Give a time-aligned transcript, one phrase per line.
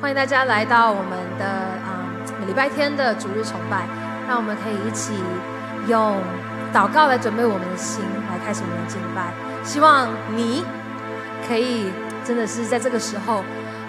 [0.00, 2.06] 欢迎大家来到我们的啊、
[2.46, 3.84] 礼拜天的主日崇拜，
[4.28, 5.12] 让我们可以一起
[5.88, 6.16] 用
[6.72, 9.34] 祷告来准备我们的心，来开始我们的敬拜。
[9.64, 10.64] 希望你
[11.48, 11.90] 可以
[12.24, 13.38] 真的是在这个时候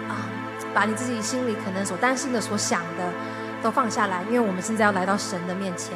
[0.09, 0.25] 啊、
[0.73, 3.13] 把你自己心里可能所担心的、所想的
[3.61, 5.95] 都放下来，因为我们现在要来到神的面前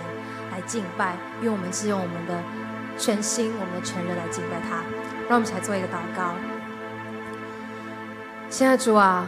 [0.51, 2.35] 来敬拜，因为我们是用我们的
[2.99, 4.77] 全心、我们的全人来敬拜他。
[5.27, 6.35] 让我们一起来做一个祷告。
[8.51, 9.27] 亲爱的主啊。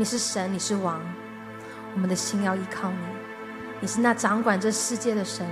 [0.00, 0.98] 你是神，你是王，
[1.92, 2.96] 我们的心要依靠你。
[3.80, 5.46] 你是那掌管这世界的神，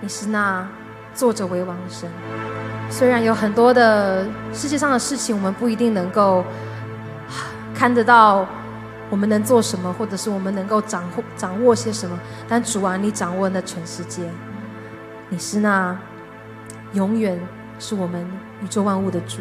[0.00, 0.68] 你是那
[1.14, 2.10] 坐着为王的神。
[2.90, 6.44] 虽然有很多的世界上的事情，我们不一定能够
[7.72, 8.44] 看得到，
[9.10, 14.28] 我们能做什么，或者是我们能够掌握掌握些什么，但主啊，你掌握那全世界。
[15.28, 15.96] 你是那
[16.94, 17.40] 永远
[17.78, 18.28] 是我们
[18.60, 19.38] 宇宙万物的主。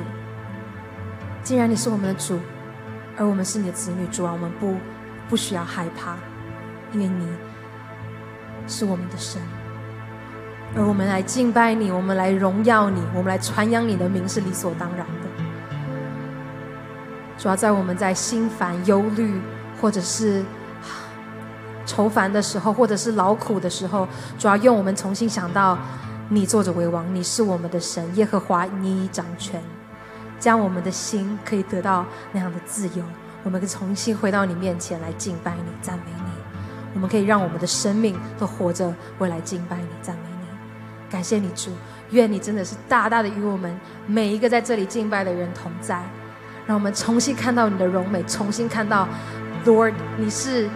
[1.41, 2.39] 既然你是我们的主。
[3.19, 4.75] 而我们是你的子女，主啊，我们不
[5.27, 6.15] 不需要害怕，
[6.93, 7.27] 因为你
[8.65, 9.41] 是我们的神。
[10.73, 15.43] 而我们来敬拜你，我们来荣耀你，我们来传扬你的名是理所当然的。
[17.37, 19.41] 主要在我们在心烦、忧虑，
[19.81, 20.41] 或者是
[21.85, 25.77] 愁烦的时候，或者是劳苦的时候，主要用我们重新想到
[26.29, 29.61] 你坐着为王，你是我们的神，耶和华，你已掌权。
[30.39, 33.03] 将我们的心可以得到那样的自由，
[33.43, 36.31] 我们可以重新回到你面前来敬拜你、赞美你。
[36.95, 40.47] 我们可以让我们的生命都活着，未来敬拜你、赞美你。
[41.11, 41.71] 感谢你主，
[42.11, 46.03] 愿你真的是大大的与我们每一个在这里敬拜的人同在，
[46.65, 49.07] 让我们重新看到你的荣美，重新看到
[49.65, 50.67] Lord，你是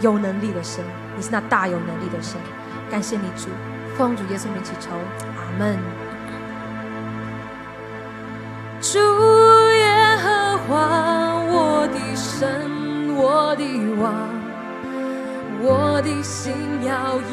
[0.00, 0.84] 有能力的神，
[1.16, 2.40] 你是那大有能力的神。
[2.90, 3.48] 感谢你主，
[3.96, 4.90] 奉主耶稣名祈求，
[5.36, 6.05] 阿门。
[8.80, 10.74] 主耶和华，
[11.48, 12.46] 我的神，
[13.16, 13.64] 我的
[14.00, 14.12] 王，
[15.62, 16.52] 我的心
[16.84, 17.16] 要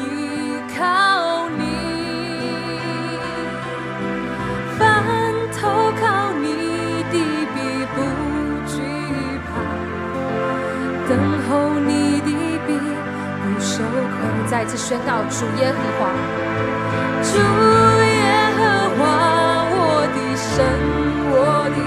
[0.74, 1.62] 靠你。
[4.78, 4.82] 凡
[5.52, 7.14] 投靠你的，
[7.54, 7.56] 必
[7.94, 7.96] 不
[8.66, 8.80] 惧
[9.44, 9.52] 怕；
[11.08, 11.12] 等
[11.46, 12.30] 候你的，
[12.66, 14.16] 必不羞愧。
[14.48, 16.08] 再次宣告：主耶和华，
[17.22, 18.16] 主耶
[18.56, 18.60] 和
[18.96, 19.02] 华，
[19.70, 19.78] 我
[20.14, 21.13] 的神。
[21.36, 21.83] 我的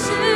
[0.00, 0.29] 是。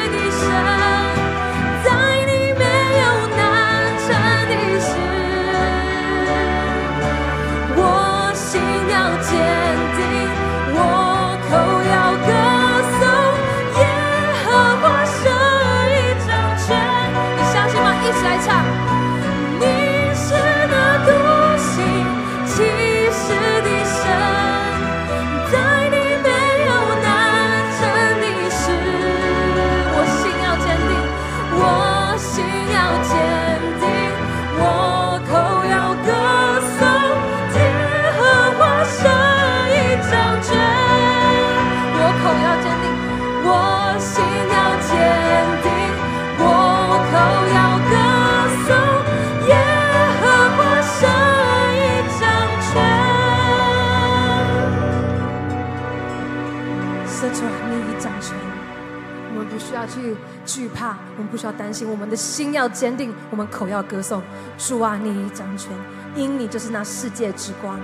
[61.34, 64.22] 不需要担心，我们的心要坚定，我们口要歌颂。
[64.56, 65.72] 主啊，你掌权，
[66.14, 67.76] 因你就是那世界之光。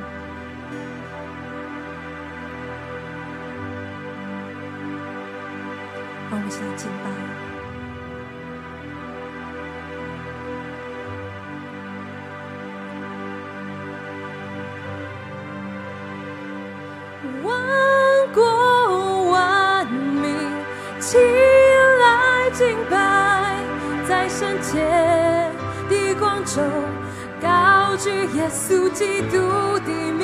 [28.71, 29.37] 稣基督
[29.81, 30.23] 的名，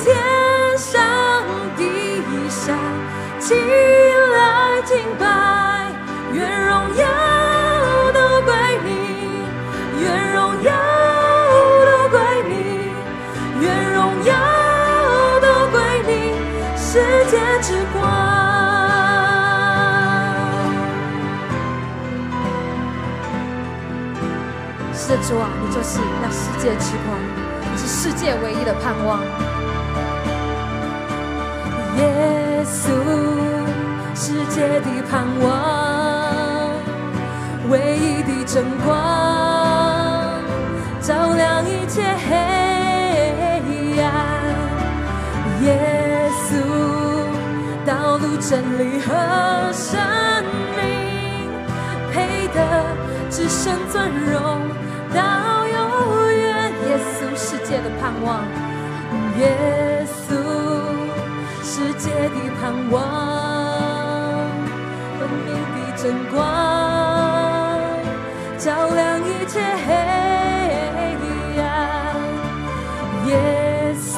[0.00, 0.12] 天
[0.76, 1.00] 上
[1.76, 1.84] 地
[2.50, 2.74] 下
[3.38, 5.92] 起来敬拜，
[6.32, 7.03] 愿荣耀
[25.26, 27.18] 主啊，你就是那世界之光，
[27.72, 29.20] 你是世界唯一的盼望。
[31.96, 32.90] 耶稣，
[34.14, 35.48] 世界的盼望，
[37.70, 38.94] 唯一的真光，
[41.00, 42.32] 照亮一切黑
[44.02, 44.12] 暗。
[45.62, 46.52] 耶稣，
[47.86, 49.98] 道路真理和生
[50.76, 51.48] 命，
[52.12, 52.60] 配得
[53.30, 54.60] 至圣尊荣。
[58.04, 58.44] 盼望，
[59.38, 60.36] 耶稣
[61.62, 63.00] 世界的盼望，
[65.18, 66.36] 生命的真光，
[68.58, 69.88] 照亮一切黑
[71.62, 71.64] 暗。
[73.24, 73.32] 耶
[73.98, 74.12] 稣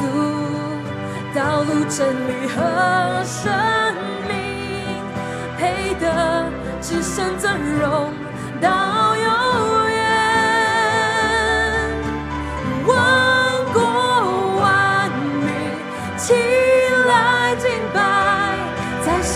[1.32, 1.96] 道路真
[2.26, 3.54] 理和生
[4.26, 4.34] 命，
[5.56, 6.04] 配得
[6.80, 8.10] 至圣尊荣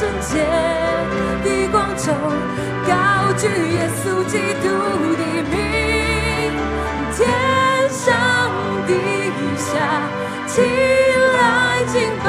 [0.00, 0.38] 圣洁
[1.44, 2.14] 的光中，
[2.88, 4.64] 高举耶稣基督
[5.14, 5.54] 的名，
[7.14, 7.28] 天
[7.90, 8.08] 上
[8.86, 8.94] 地
[9.58, 9.68] 下
[10.46, 12.26] 起来敬拜，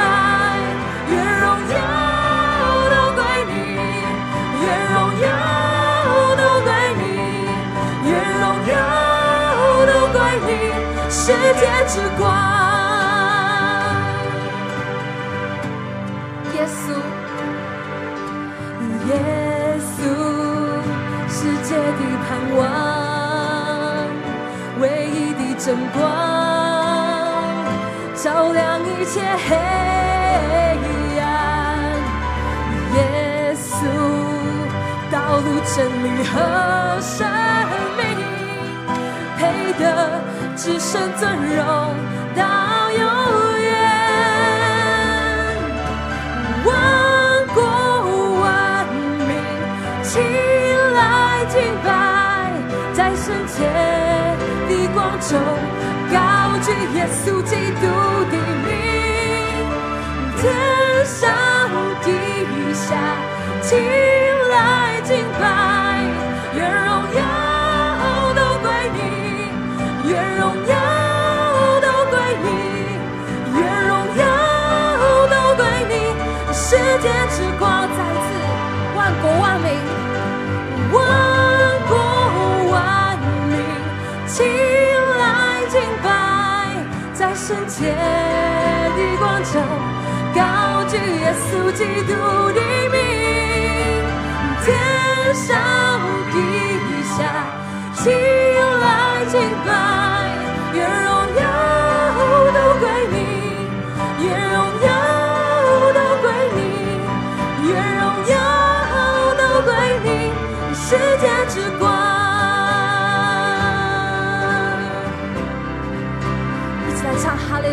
[1.12, 1.74] 愿荣耀
[2.92, 3.54] 都归你，
[4.60, 5.26] 愿荣耀
[6.36, 7.02] 都归你，
[8.04, 8.12] 愿
[8.42, 8.76] 荣耀
[9.86, 10.50] 都归你，
[11.10, 12.81] 世界之光。
[22.58, 24.08] 望
[24.80, 26.02] 唯一的真光，
[28.16, 29.56] 照亮一切黑
[31.20, 31.24] 暗。
[32.94, 32.98] 耶
[33.56, 33.86] 稣，
[35.12, 36.34] 道路真理和
[37.00, 37.28] 生
[37.98, 38.02] 命，
[39.38, 39.40] 配
[39.80, 39.84] 得
[40.56, 41.22] 只剩尊
[41.56, 41.60] 荣
[53.62, 54.82] 在圣洁。
[54.94, 55.40] 光中
[56.12, 56.16] 高
[56.62, 57.84] 举耶稣基督
[58.30, 58.70] 的名，
[60.38, 60.42] 天
[61.06, 61.20] 上
[62.04, 62.08] 地
[62.74, 62.84] 下
[63.62, 63.76] 起
[64.50, 65.42] 来敬拜，
[66.54, 67.20] 愿荣耀
[68.36, 69.00] 都归你，
[70.10, 70.74] 愿荣耀
[71.80, 72.14] 都归
[72.44, 72.46] 你，
[73.56, 74.22] 愿荣耀
[75.30, 75.94] 都归你，
[76.54, 77.71] 世界之光
[87.52, 89.60] 圣洁的光照，
[90.34, 90.40] 高
[90.88, 92.14] 举耶稣基督
[92.54, 92.62] 的
[92.94, 92.96] 名，
[94.64, 94.68] 天
[95.36, 95.50] 上
[96.32, 96.36] 地
[97.04, 97.18] 下
[97.94, 98.86] 起来
[99.30, 99.36] 敬
[99.68, 99.70] 拜，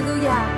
[0.01, 0.58] 哈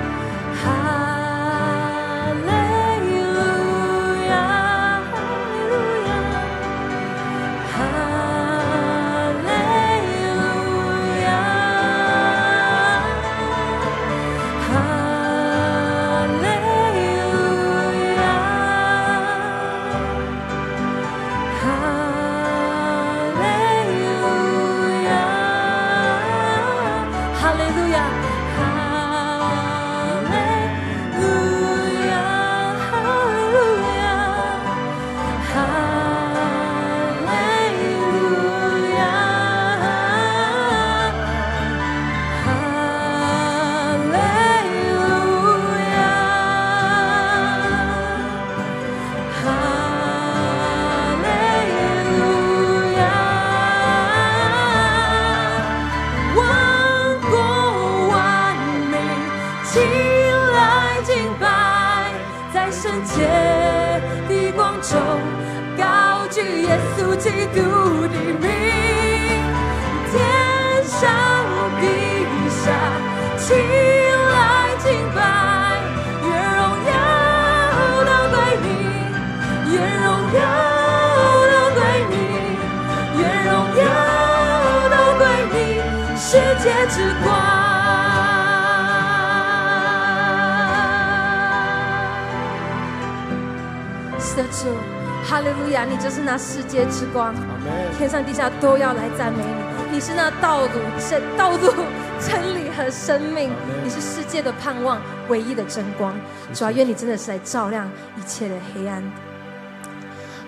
[86.91, 87.31] 之光。
[94.51, 94.67] 主，
[95.23, 95.85] 哈利路亚！
[95.85, 97.33] 你就是那世界之光，
[97.97, 99.95] 天上地下都要来赞美你。
[99.95, 100.69] 你是那道路、
[101.09, 101.71] 真道路、
[102.19, 103.49] 真理和生命，
[103.81, 106.13] 你是世界的盼望，唯一的真光。
[106.53, 109.01] 主啊，愿你真的是来照亮一切的黑暗。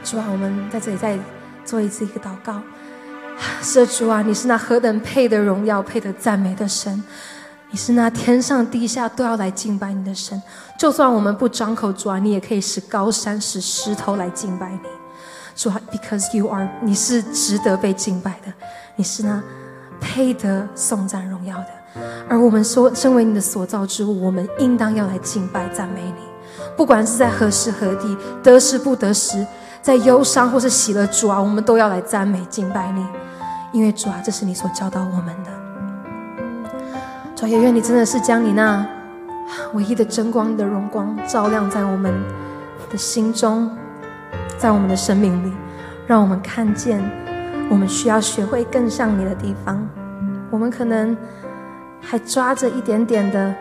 [0.04, 1.18] 主啊，我们在这里再
[1.64, 2.62] 做一次一个祷告。
[3.62, 7.04] 是主啊，你是那何等配得荣耀、配得赞美的神。
[7.72, 10.40] 你是那天上地下都要来敬拜你的神，
[10.78, 14.80] 就算我们不张口，主啊，你也可以使高山使石头来敬拜你，
[15.56, 18.54] 主啊，because you are，你是值得被敬拜的，
[18.96, 19.42] 你是那
[20.00, 26.22] 配得颂赞荣耀的，而我们说，身为你的所造之物，我们应当要来敬拜赞美你，
[26.78, 29.44] 不管是在何时何地，得时不得时，
[29.82, 33.04] 在忧伤或是喜乐，主啊，我们都要来赞美敬拜你，
[33.74, 35.52] 因为主啊，这是你所教导我们的。
[37.36, 38.88] 主也愿你真的是将你那
[39.74, 42.14] 唯一的真光、的荣光照亮在我们
[42.90, 43.70] 的心中，
[44.58, 45.52] 在我们的生命里，
[46.08, 47.04] 让我们看见
[47.70, 49.86] 我们需要学会更像你的地方。
[50.50, 51.18] 我们可能
[52.00, 53.54] 还抓着一点点的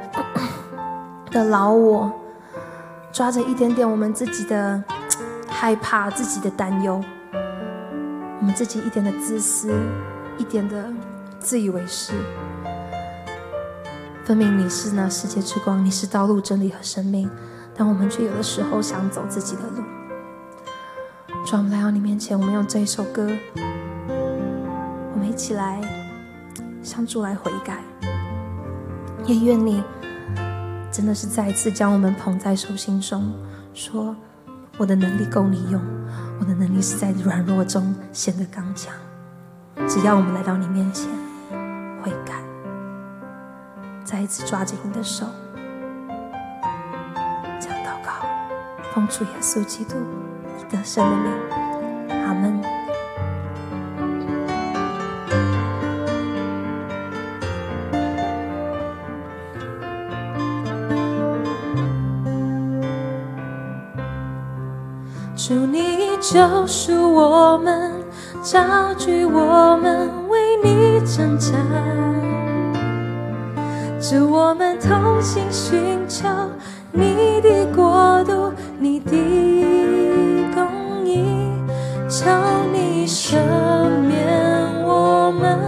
[1.32, 2.12] 的老我，
[3.10, 4.80] 抓着一点点我们自己的
[5.48, 7.02] 害怕、自己的担忧，
[8.42, 9.72] 我们自己一点的自私、
[10.36, 10.92] 一点的
[11.38, 12.12] 自以为是。
[14.24, 17.30] 分明你是那世界之光，你是道路、真理和生命，
[17.72, 19.84] 但我们却有的时候想走自己的路。
[21.46, 25.80] 主，我们来到你面前，我们用这一首歌，我们一起来
[26.82, 27.78] 向主来悔改。
[29.24, 29.84] 也愿你
[30.90, 33.32] 真的是再一次将我们捧在手心中，
[33.72, 34.16] 说
[34.78, 35.80] 我的能力够你用，
[36.42, 38.92] 我的能力是在软弱中显得刚强。
[39.86, 41.08] 只要我们来到你面前
[42.02, 42.34] 悔改。
[44.04, 45.24] 再一次抓紧你的手，
[47.60, 48.26] 这样祷告，
[48.92, 49.94] 奉主耶稣基督
[50.68, 51.32] 得胜的名，
[52.26, 52.81] 阿门。
[66.32, 67.92] 救赎我们，
[68.42, 68.58] 招
[68.96, 71.52] 聚我们，为你征战。
[74.00, 76.26] 主，我们同心寻求
[76.90, 79.12] 你的国度，你的
[80.54, 81.52] 公义，
[82.08, 82.24] 求
[82.72, 83.36] 你赦
[84.00, 84.26] 免
[84.86, 85.58] 我们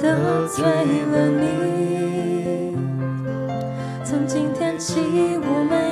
[0.00, 0.64] 得罪
[1.10, 2.76] 了你。
[4.04, 5.00] 从今天起，
[5.42, 5.91] 我们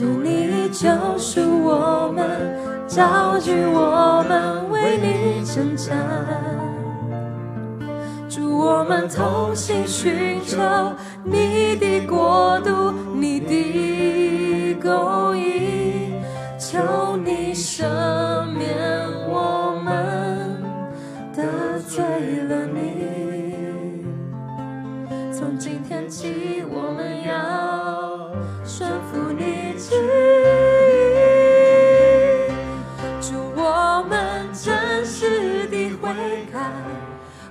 [0.00, 0.88] 主你救
[1.18, 2.58] 赎我们。
[2.88, 5.94] 召聚我们为你征战，
[8.30, 10.56] 主，我们同心寻求
[11.22, 16.14] 你的国度，你的公义，
[16.58, 17.84] 求你赦
[18.56, 20.60] 免我们
[21.32, 22.02] 得罪
[22.48, 24.02] 了你。
[25.30, 27.19] 从今天起，我们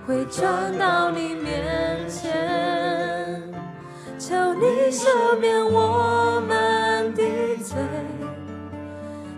[0.10, 2.34] 会转到你面前，
[4.18, 5.06] 求你赦
[5.40, 7.22] 免我们的
[7.64, 7.78] 罪，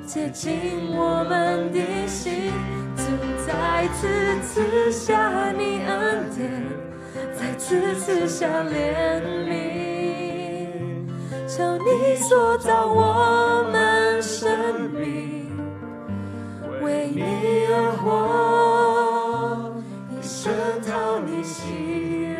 [0.05, 2.53] 洁净我们的心，
[2.95, 3.03] 主
[3.45, 4.07] 再次
[4.41, 6.63] 赐下你恩典，
[7.37, 10.69] 再次赐下怜悯，
[11.49, 15.51] 求你塑造我们生命，
[16.81, 18.70] 为你而活。
[20.43, 21.71] 深讨你喜
[22.17, 22.35] 悦，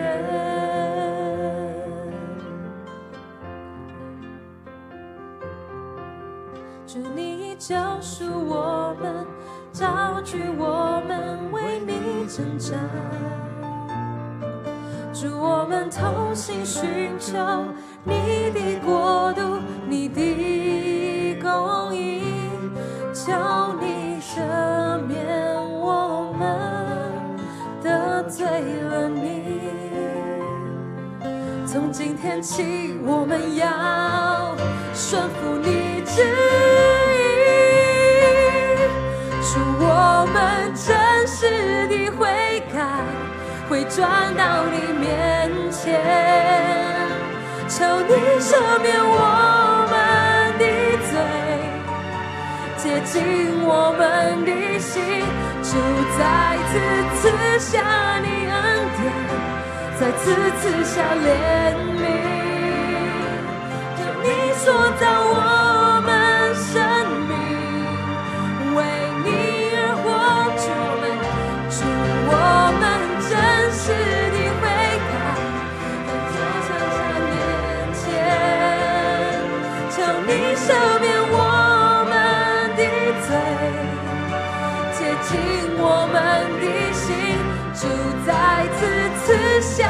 [6.88, 9.24] 主你救赎我们，
[9.72, 12.80] 召聚我们为你征战，
[15.14, 17.38] 主我们同心寻求
[18.04, 22.24] 你的国度，你的公义，
[23.14, 23.32] 求
[23.80, 25.61] 你赦免
[28.32, 28.48] 醉。
[28.48, 29.60] 了你，
[31.68, 34.56] 从今天起，我们要
[34.94, 36.24] 顺服你旨
[37.18, 37.20] 意，
[39.42, 42.80] 主，我们真实的悔改，
[43.70, 46.02] 会转到你面前，
[47.68, 49.94] 求你赦免我们
[50.58, 50.64] 的
[51.12, 51.14] 罪，
[52.78, 53.12] 洁净
[53.68, 54.00] 我们
[54.46, 55.02] 的心，
[55.72, 55.78] 主
[56.20, 56.22] 再
[56.68, 56.72] 次
[57.16, 57.22] 赐
[57.60, 57.72] 下
[58.20, 58.56] 你恩
[58.98, 59.00] 典。
[59.98, 60.24] 再次
[60.60, 61.26] 赐下怜
[61.96, 62.04] 悯，
[63.96, 64.64] 求你塑
[65.00, 65.34] 造我
[66.04, 66.10] 们
[66.56, 66.70] 生
[67.30, 67.32] 命，
[68.76, 68.78] 为
[69.24, 69.28] 你
[69.78, 70.06] 而活。
[70.58, 71.04] 主我们，
[71.70, 71.80] 主
[72.28, 72.34] 我
[72.82, 72.84] 们
[73.30, 73.32] 真
[73.72, 73.84] 实
[74.34, 74.64] 的悔
[75.08, 75.14] 改，
[76.08, 76.36] 在主
[76.68, 77.32] 降下面
[77.96, 78.04] 前，
[79.92, 79.96] 求
[80.28, 80.68] 你赦
[81.00, 81.34] 免我
[82.10, 82.12] 们
[82.76, 82.80] 的
[83.26, 83.30] 罪，
[84.98, 85.30] 洁净，
[87.82, 87.88] 主
[88.26, 88.32] 再
[88.78, 88.80] 次
[89.26, 89.90] 赐下。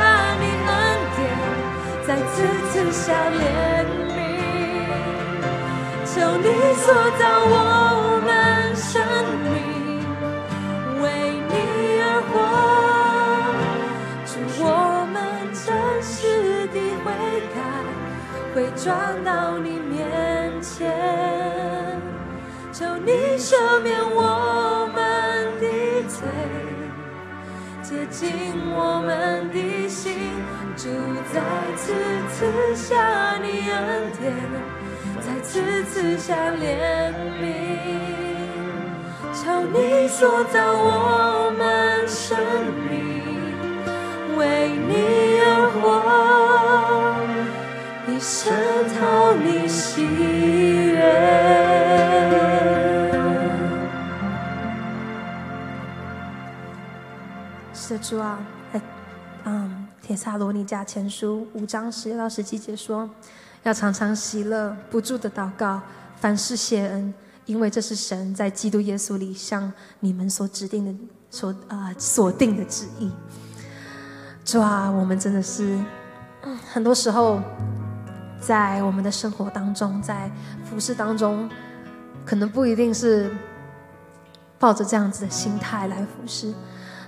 [2.92, 3.40] 下怜
[4.12, 4.20] 悯，
[6.06, 6.84] 求你塑
[7.18, 7.56] 造我
[8.26, 8.30] 们
[8.76, 8.92] 生
[9.46, 9.50] 命，
[11.02, 11.04] 为
[11.48, 11.52] 你
[12.04, 12.34] 而活。
[14.26, 14.66] 祝我
[15.14, 15.16] 们
[15.54, 15.64] 真
[16.04, 16.76] 实的
[17.06, 17.08] 悔
[17.56, 17.58] 改，
[18.54, 20.70] 会转到你面前。
[22.74, 24.20] 求你赦免我
[28.12, 28.30] 洁净
[28.76, 30.14] 我们的心。
[30.76, 30.90] 主
[31.34, 31.40] 再
[31.78, 31.94] 次
[32.30, 34.34] 赐下你恩典，
[35.20, 37.44] 再次赐下怜悯，
[39.34, 42.38] 求你塑造我们生
[42.90, 42.92] 命，
[44.38, 45.46] 为你而
[45.82, 45.82] 活，
[48.08, 48.54] 以深
[49.00, 51.61] 讨你喜悦。
[58.02, 58.40] 主啊，
[59.46, 59.88] 嗯。
[60.02, 63.08] 帖撒罗尼迦前书五章十六到十七节说
[63.62, 65.80] ：“要常常喜乐，不住的祷告，
[66.20, 67.14] 凡事谢恩，
[67.46, 70.94] 因为这是神在基督耶稣里向你们所指定的、
[71.30, 73.12] 所啊、呃、所定的旨意。”
[74.44, 75.80] 主啊，我们真的是
[76.74, 77.40] 很多时候
[78.40, 80.30] 在我们的生活当中，在
[80.66, 81.48] 服饰当中，
[82.26, 83.32] 可能不一定是
[84.58, 86.52] 抱着这样子的心态来服饰。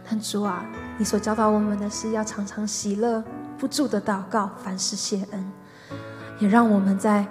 [0.08, 0.63] 但主啊，
[0.97, 3.23] 你所教导我们的是要常常喜乐，
[3.58, 5.51] 不住的祷告，凡事谢恩，
[6.39, 7.25] 也让我们在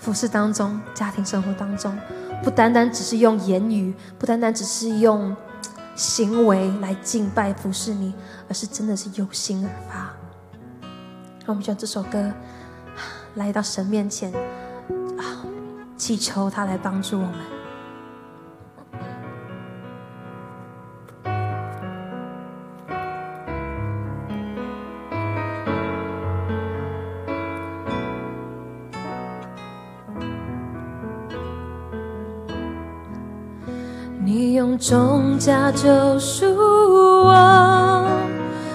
[0.00, 1.96] 服侍当中、家庭生活当中，
[2.42, 5.34] 不单单只是用言语，不单单只是用
[5.94, 8.12] 行为来敬拜服侍你，
[8.48, 10.12] 而是真的是由心而发。
[11.46, 12.30] 我们将这首歌
[13.36, 14.32] 来到神面前
[15.16, 15.22] 啊，
[15.96, 17.57] 祈求他来帮助我们。
[34.58, 36.44] 用重价救赎
[37.24, 38.04] 我，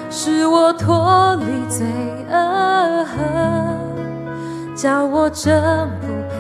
[0.09, 1.85] 使我脱离罪
[2.31, 3.05] 恶，
[4.77, 5.51] 叫我这
[5.99, 6.37] 不配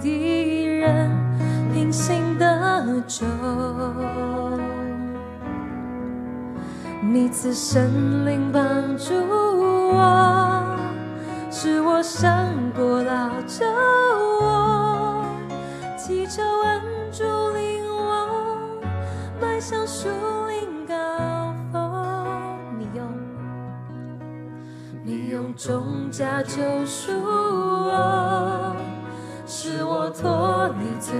[0.00, 1.10] 的人
[1.74, 3.26] 平行得救。
[7.02, 8.64] 你赐神灵帮
[8.96, 9.12] 助
[9.92, 10.64] 我，
[11.50, 12.26] 使我胜
[12.74, 13.66] 过老旧
[14.40, 15.26] 我，
[15.98, 16.80] 祈求恩
[17.12, 17.24] 主
[19.66, 19.76] 领。
[19.76, 20.08] 迈向树
[20.46, 20.94] 林高
[21.72, 23.04] 峰，你用
[25.02, 28.76] 你用重甲救赎我，
[29.44, 31.16] 使我脱离罪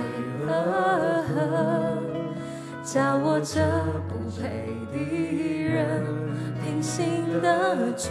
[0.46, 0.52] 恶，
[2.84, 3.60] 叫我这
[4.08, 4.98] 不配的
[5.64, 6.04] 人
[6.62, 8.10] 平行得救。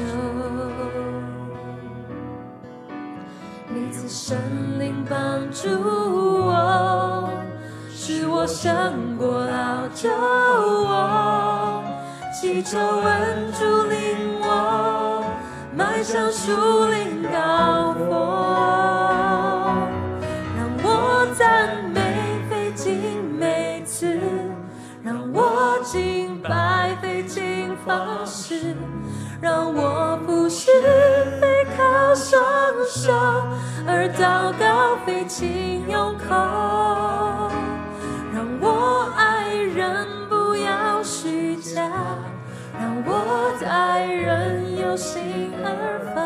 [3.70, 4.38] 你赐圣
[4.80, 5.70] 灵帮助
[6.46, 7.30] 我。
[8.08, 11.84] 使我胜过老旧我，
[12.40, 15.24] 祈求稳住领我
[15.76, 16.52] 迈向树
[16.86, 18.08] 林高峰，
[20.56, 22.00] 让我赞美
[22.48, 22.94] 费尽
[23.40, 24.20] 每次，
[25.04, 28.76] 让我敬拜费尽方式，
[29.42, 30.70] 让我服事
[31.42, 32.40] 非靠双
[32.86, 33.12] 手，
[33.88, 37.55] 而祷告费尽用口。
[41.76, 41.92] 虚假，
[42.80, 46.24] 让我爱人由心而发，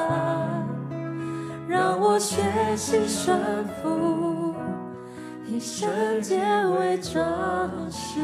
[1.67, 2.43] 让我学
[2.75, 4.53] 习顺服，
[5.47, 5.89] 以圣
[6.21, 6.39] 洁
[6.77, 8.19] 为装饰。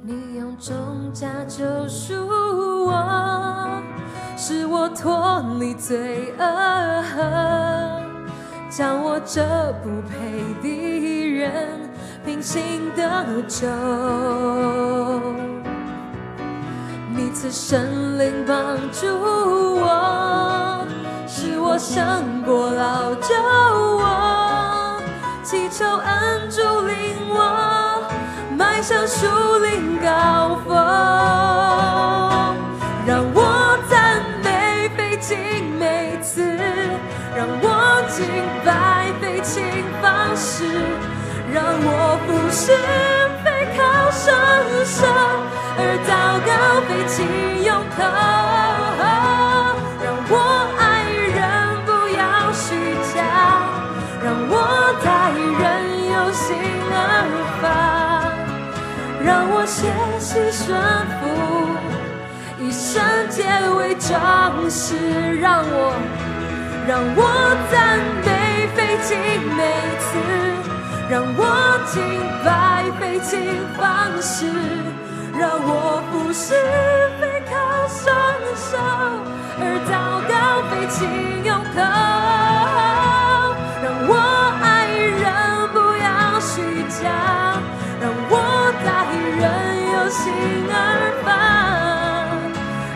[0.00, 2.14] 你用重价救赎
[2.86, 3.82] 我，
[4.38, 8.03] 使我脱离罪恶，
[8.76, 9.40] 将我这
[9.84, 11.78] 不配的人
[12.26, 13.68] 平行的救。
[17.14, 19.06] 你赐圣灵帮助
[19.80, 20.84] 我，
[21.28, 23.32] 使我胜过老旧
[24.00, 25.00] 我，
[25.44, 28.02] 祈求恩主领我
[28.56, 30.74] 迈向树林高峰，
[38.14, 38.24] 敬
[38.64, 39.64] 拜费尽
[40.00, 40.64] 方式，
[41.52, 42.70] 让我服侍
[43.42, 44.24] 费靠双
[44.86, 44.96] 手。
[45.76, 46.48] 而祷告
[46.86, 47.16] 费尽
[47.64, 47.98] 用口，
[50.04, 50.32] 让我
[50.78, 50.82] 爱
[51.34, 51.42] 人
[51.84, 52.22] 不要
[52.52, 52.64] 虚
[53.12, 53.18] 假，
[54.22, 54.54] 让我
[55.02, 55.62] 待人
[56.14, 56.46] 有心
[56.94, 56.96] 而
[57.60, 57.64] 发，
[59.26, 59.76] 让我学
[60.20, 60.78] 习顺
[61.18, 61.22] 服，
[62.62, 63.42] 以圣洁
[63.76, 64.14] 为装
[64.70, 64.94] 饰，
[65.40, 65.92] 让我
[66.86, 67.20] 让我
[67.72, 68.28] 赞美
[68.74, 69.16] 费尽
[69.56, 69.60] 每
[69.98, 70.06] 次，
[71.08, 71.40] 让我
[71.86, 71.94] 敬
[72.44, 73.32] 拜费尽
[73.76, 73.82] 方
[74.20, 74.46] 式。
[75.36, 76.54] 让我不是
[77.20, 77.52] 背靠
[77.88, 78.14] 双
[78.54, 78.78] 手，
[79.58, 80.32] 而祷告
[80.70, 80.94] 费尽
[81.44, 81.76] 用口。
[83.82, 84.12] 让我
[84.62, 85.24] 爱人
[85.72, 86.52] 不要虚
[87.02, 87.02] 假，
[88.00, 88.32] 让我
[88.84, 88.86] 待
[89.40, 89.42] 人
[89.90, 90.22] 有心
[90.70, 90.72] 而
[91.24, 91.26] 发。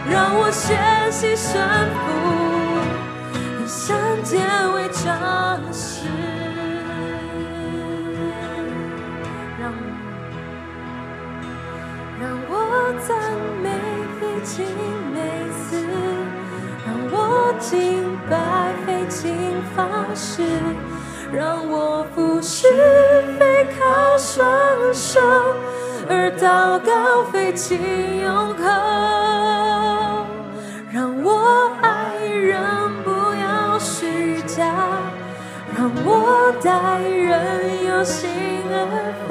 [0.08, 0.76] 让我学
[1.10, 1.58] 习顺
[2.06, 2.06] 服，
[3.88, 4.36] 以圣洁
[4.74, 6.06] 为装饰。
[13.06, 13.16] 赞
[13.62, 13.70] 美
[14.18, 14.66] 飞尽
[15.14, 15.20] 每
[15.52, 15.86] 次，
[16.84, 19.32] 让我敬拜费尽
[19.74, 20.42] 方式，
[21.32, 22.66] 让我服侍
[23.38, 24.44] 飞靠双
[24.92, 25.20] 手，
[26.08, 27.78] 而祷告飞尽
[28.20, 28.64] 用口，
[30.92, 31.70] 让我
[35.78, 38.28] 让我待人有心
[38.68, 39.30] 而发。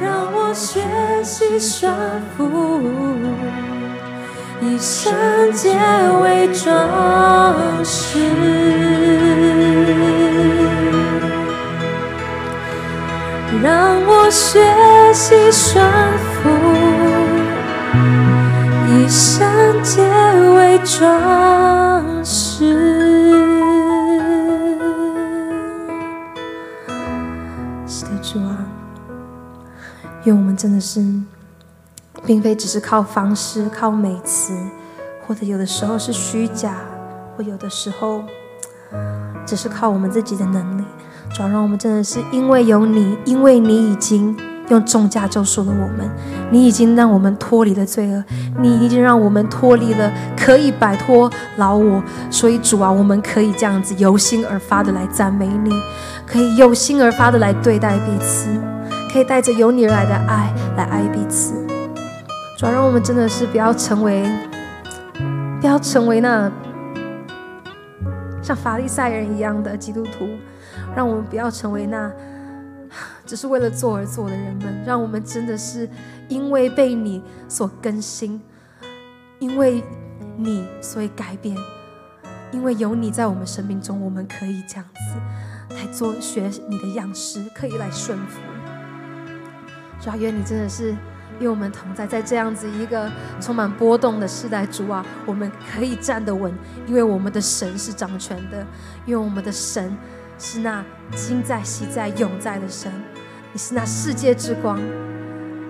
[0.00, 0.80] 让我学
[1.22, 1.92] 习顺
[2.34, 2.80] 服，
[4.62, 5.12] 以圣
[5.52, 5.78] 洁
[6.22, 6.64] 为装
[7.84, 8.18] 饰。
[13.62, 14.58] 让我学
[15.12, 15.84] 习顺
[16.32, 16.48] 服，
[18.88, 19.46] 以圣
[19.82, 20.02] 洁
[20.54, 22.49] 为装饰。
[30.24, 31.02] 因为我们真的是，
[32.26, 34.52] 并非只是靠方式、靠美词，
[35.26, 36.74] 或者有的时候是虚假，
[37.36, 38.22] 或有的时候
[39.46, 40.84] 只是靠我们自己的能力。
[41.34, 44.36] 主要让我们真的是因为有你，因为你已经
[44.68, 46.10] 用重价救赎了我们，
[46.50, 48.22] 你已经让我们脱离了罪恶，
[48.58, 52.02] 你已经让我们脱离了可以摆脱老我。
[52.30, 55.70] 所以主啊，我们可以这样子由心而发的来赞美你，
[56.26, 58.50] 可以由心而发的来对待彼此。
[59.12, 61.52] 可以带着由你而来的爱来爱彼此，
[62.56, 64.22] 主要让我们真的是不要成为，
[65.60, 66.50] 不要成为那
[68.40, 70.28] 像法利赛人一样的基督徒，
[70.94, 72.08] 让我们不要成为那
[73.26, 75.88] 只是为了做而做的人们，让我们真的是
[76.28, 78.40] 因为被你所更新，
[79.40, 79.82] 因为
[80.36, 81.56] 你所以改变，
[82.52, 88.38] 因为有你在我们生命中，我们可以这样子来做学你的样式，可以来顺服。
[90.00, 90.96] 主啊，愿你真的是
[91.38, 93.10] 与我们同在，在这样子一个
[93.40, 96.52] 充满波动的时代，主啊，我们可以站得稳，
[96.86, 98.66] 因为我们的神是掌权的，
[99.04, 99.96] 因为我们的神
[100.38, 100.82] 是那
[101.14, 102.90] 今在、昔在、永在的神，
[103.52, 104.80] 你是那世界之光，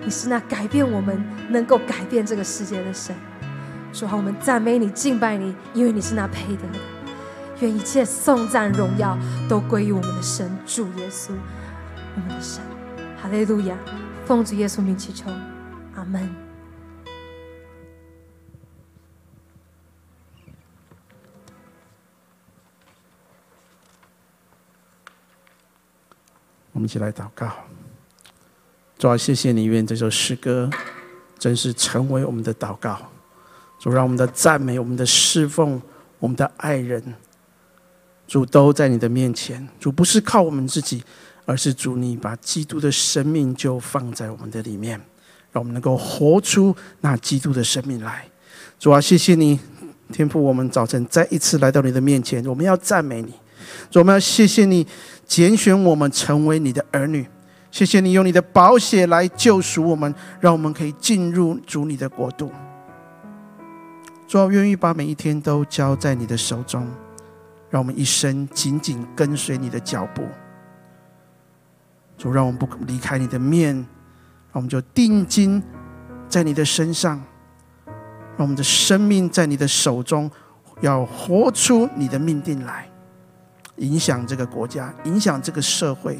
[0.03, 3.15] 你是那改变我们、能够改变这个世界的神。
[3.91, 6.79] 主啊，我们赞美你、敬拜你，因为你是那配得的。
[7.59, 9.17] 愿一切颂赞、荣耀
[9.47, 11.31] 都归于我们的神主耶稣，
[12.15, 12.61] 我们的神。
[13.21, 13.75] 哈利路亚。
[14.25, 15.29] 奉主耶稣名祈求，
[15.93, 16.29] 阿门。
[26.71, 27.51] 我们一起来祷告。
[28.97, 30.69] 主啊，谢谢你，愿这首诗歌
[31.37, 32.97] 真是成为我们的祷告。
[33.79, 35.81] 主，让我们的赞美、我们的侍奉、
[36.19, 37.15] 我们的爱人，
[38.27, 39.67] 主都在你的面前。
[39.79, 41.03] 主不是靠我们自己。
[41.45, 44.99] 而是主，你把基督的生命就放在我们的里面，
[45.51, 48.25] 让我们能够活出那基督的生命来。
[48.79, 49.59] 主啊，谢谢你，
[50.11, 53.33] 天父，我们早晨再一次来到你的面前，我们要赞美你。
[53.89, 54.85] 主，我们要谢谢你
[55.25, 57.25] 拣选我们成为你的儿女，
[57.69, 62.51] 谢谢你用你的宝血来救赎我们，让我们可以进入主你的国度。
[64.27, 66.87] 主，我愿意把每一天都交在你的手中，
[67.69, 70.23] 让我们一生紧紧跟随你的脚步。
[72.21, 73.85] 主，让我们不离开你的面，让
[74.53, 75.63] 我们就定睛
[76.29, 77.19] 在你的身上，
[78.37, 80.29] 让我们的生命在你的手中，
[80.81, 82.87] 要活出你的命定来，
[83.77, 86.19] 影响这个国家，影响这个社会。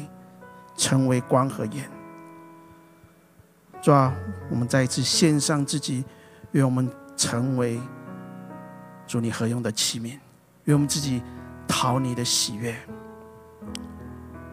[0.74, 1.86] 成为光和盐，
[3.82, 4.10] 主啊，
[4.50, 6.02] 我们再一次献上自己，
[6.52, 7.78] 愿我们成为
[9.06, 10.18] 主你合用的器皿，
[10.64, 11.22] 愿我们自己
[11.68, 12.74] 讨你的喜悦。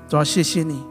[0.09, 0.83] 主啊，谢谢你，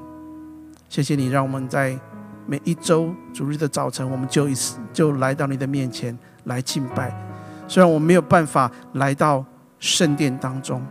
[0.88, 1.98] 谢谢你，让我们在
[2.46, 7.14] 每一周主日的早晨，我们就一次就来到你的面前来敬拜。
[7.66, 9.44] 虽然我们没有办法来到
[9.78, 10.82] 圣殿当中。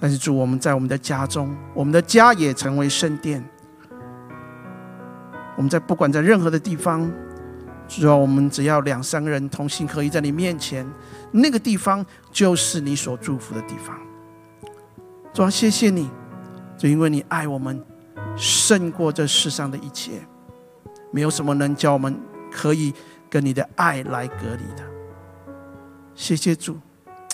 [0.00, 3.44] 但是主，我们在我们的家中，我们的家也成为圣殿。
[5.56, 7.10] 我们在不管在任何的地方，
[7.88, 10.88] 主要我们只要两三个人同心合一在你面前，
[11.32, 13.98] 那个地方就是你所祝福的地方。
[15.32, 16.08] 主要谢谢你，
[16.76, 17.84] 就因为你爱我们，
[18.38, 20.26] 胜过这世上的一切，
[21.10, 22.18] 没有什么能叫我们
[22.50, 22.94] 可以
[23.28, 24.84] 跟你的爱来隔离的。
[26.14, 26.78] 谢谢主。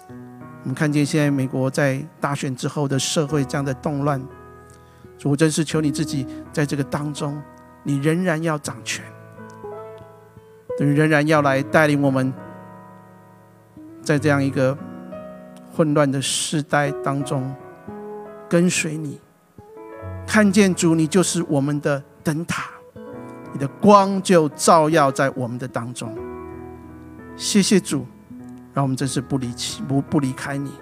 [0.09, 4.19] 我们看见现在美国在大选之后的社会这样的动乱，
[5.19, 7.39] 主真是求你自己在这个当中，
[7.83, 9.05] 你仍然要掌权，
[10.81, 12.33] 你仍然要来带领我们，
[14.03, 14.77] 在这样一个
[15.71, 17.55] 混乱的时代当中
[18.49, 19.21] 跟随你，
[20.27, 22.65] 看见主你就是我们的灯塔，
[23.53, 26.17] 你的光就照耀在我们的当中。
[27.37, 28.07] 谢谢主。
[28.73, 30.73] 让我们真是不离弃，不不离开你，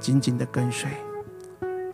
[0.00, 0.90] 紧紧的跟随。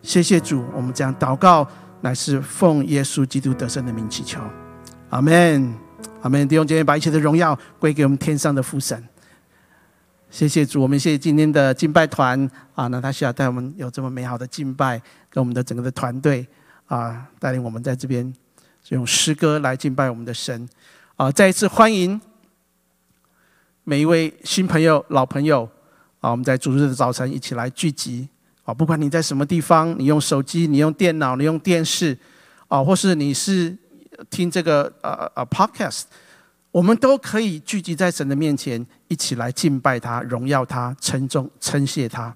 [0.01, 1.67] 谢谢主，我们这样祷告，
[2.01, 4.41] 乃是奉耶稣基督得胜的名祈求，
[5.11, 5.71] 阿门，
[6.23, 6.47] 阿门。
[6.47, 9.07] 弟兄姐妹，把一切的荣耀归给我们天上的父神。
[10.31, 14.97] 谢谢主，我们谢谢今天的敬拜团啊，那他需要带我们有这么美好的敬拜，
[15.29, 16.47] 跟我们的整个的团队
[16.85, 18.33] 啊，带领我们在这边
[18.87, 20.67] 用诗歌来敬拜我们的神
[21.17, 22.19] 啊，再一次欢迎。
[23.83, 25.69] 每一位新朋友、老朋友，
[26.21, 28.29] 啊，我们在主日的早晨一起来聚集，
[28.63, 32.17] 啊，不管你在什么地方，你用手机、你用电脑、你用电视，
[32.69, 33.77] 啊，或是你是
[34.29, 36.03] 听这个呃呃 podcast，
[36.71, 42.33] 我们都可以聚集在神的面前，一起来敬拜他、荣耀他、称重、称谢他，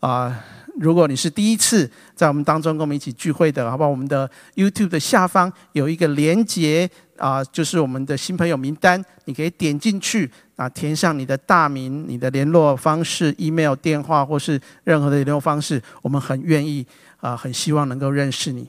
[0.00, 0.44] 啊。
[0.78, 3.88] 如果你是第一次在我们当中跟我们一起聚会的，好不好？
[3.88, 16.84] 我们的 YouTube 的下方有一个连接啊，就是我们的新朋友名单，你可以点进去啊，填上你的大名、你的联络方式、email、电话或是任何的联络方式，我们很愿意
[17.20, 18.68] 啊，很希望能够认识你。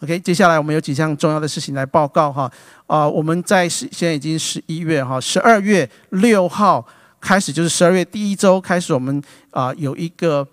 [0.00, 2.50] OK，接下来我们有几项重要的事情来报告哈
[2.86, 6.86] 啊，我们在现在已经十一月哈，十二月六号
[7.20, 10.46] 开始，就是十二月第一周开始，我们啊有一个。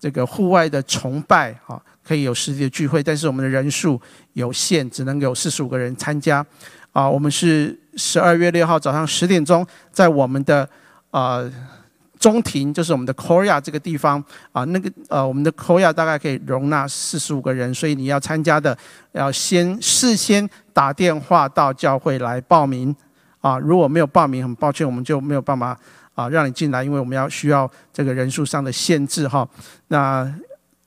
[0.00, 4.00] 这个户外的崇拜哈，可以有实体的聚会，但是我们的人数
[4.34, 6.46] 有限，只能有四十五个人参加。
[6.92, 10.70] 啊，我们是十二月六号早上十点钟，在我们的
[11.10, 11.42] 啊
[12.18, 18.76] 中庭，就是我们的 Korea 这个地方啊，那个呃，我们的 Korea 大概可以容纳四十五个人，所以你要参加的
[19.12, 22.94] 要先事先打电话到教会来报名
[23.40, 23.58] 啊。
[23.58, 25.78] 如果没有报名，很抱歉，我们就没有办法。
[26.18, 29.48] 啊，让你进来，因为我们要需要这个人数上的限制哈。
[29.86, 30.28] 那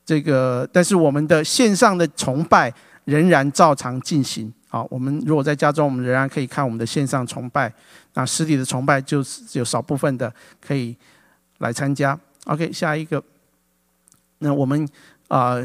[0.06, 2.70] 这个，但是我们的线上的崇拜
[3.06, 4.54] 仍然照常进行。
[4.68, 7.74] 好，我们如果在家中，我们仍然可以看我们的线上崇拜。
[8.16, 10.94] 那实体的崇拜就是有少部分的可以
[11.62, 12.18] 来参加。
[12.46, 13.24] OK，下一个，
[14.40, 14.88] 那我们
[15.28, 15.58] 啊、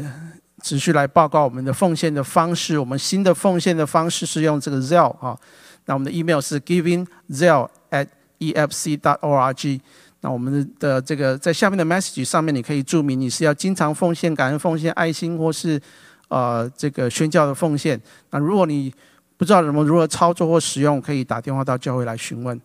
[0.63, 2.79] 持续来报告我们的奉献的方式。
[2.79, 5.37] 我们新的奉献的方式是用这个 Zell 啊。
[5.85, 8.07] 那我们的 email 是 Giving Zell at
[8.39, 9.81] efc.org，
[10.21, 15.81] 那我们的这个在下面的 message 上面，你可以注明你是要经常奉献、感恩奉献、爱心，或是
[16.27, 17.99] 呃这个宣教的奉献。
[18.31, 18.93] 那如果你
[19.37, 22.59] 不知道怎么如何操作或使用，可以打电话到教会来询问。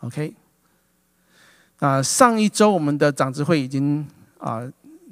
[0.00, 0.34] OK，
[1.78, 4.06] 啊上一周我们的长执会已经
[4.38, 4.62] 啊、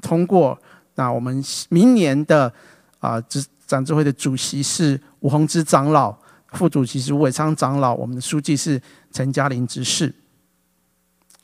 [0.01, 0.59] 通过，
[0.95, 2.53] 那我们明年的
[3.01, 6.15] 啊执长执会的主席是吴宏之长老。
[6.53, 10.15] 副主席是吴伟昌长老，我们的书记是陈嘉玲执事。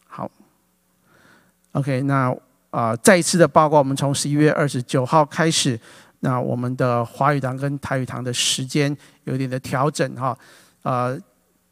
[0.07, 0.31] 好
[1.73, 2.33] ，OK，那
[2.71, 5.77] 啊、再一次的报告，我们从十一月二十九号开始，
[6.21, 10.39] 那我们的华语堂跟台语堂的时间有一点的调整哈。
[10.83, 11.19] 呃，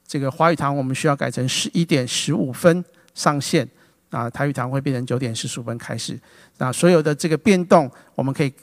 [0.04, 2.84] 这个华语堂我们需要改成十一点十五分
[3.18, 3.68] 上线，
[4.11, 6.16] 啊，台语堂会变成九点四十五分开始。
[6.59, 8.54] 那所有的这个变动，我们可以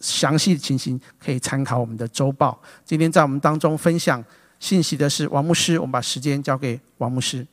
[0.00, 2.62] 详细情形可以参考我们的周报。
[2.84, 4.24] 今天在我们当中分享
[4.60, 7.44] 信息的是王牧师，我们把时间交给王牧师。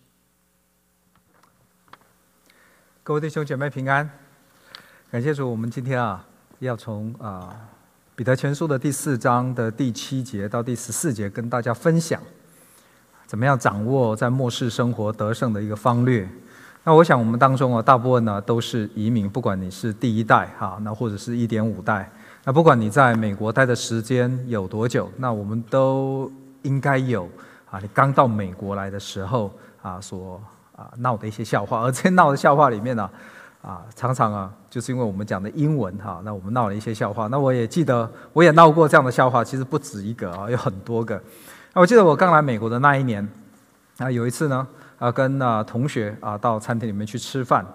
[3.01, 4.07] 各位弟兄姐妹平安，
[5.09, 6.23] 感谢主，我们今天啊
[6.59, 7.67] 要从啊
[8.15, 12.21] 彼得前书的第四章的第七节到第十四节跟大家分享，
[13.25, 16.29] 怎么样掌握在末世生活得胜的一个方略。
[16.85, 22.11] 那我想我们当中啊，大部分呢都是移民，不管你是第一代哈，那或者是一点五代，
[22.43, 26.29] 那不管你在美国待的时间有多久，那我们都
[26.63, 27.23] 应该有
[27.71, 29.49] 啊，你刚到美国来的时候
[29.81, 30.41] 啊所
[30.75, 33.09] 啊闹的一些笑话，而在闹的笑话里面呢，
[33.61, 37.27] 啊常常啊就是因为我们讲的英文哈，那我们闹了一些笑话。
[37.27, 41.15] 那我也记得我也闹过这样的笑话，其实不止一个啊，有很多个。
[41.73, 43.25] 那我记得我刚来美国的那一年
[43.99, 44.67] 啊，有一次呢。
[44.97, 47.65] 啊，跟啊同学啊到餐厅里面去吃饭，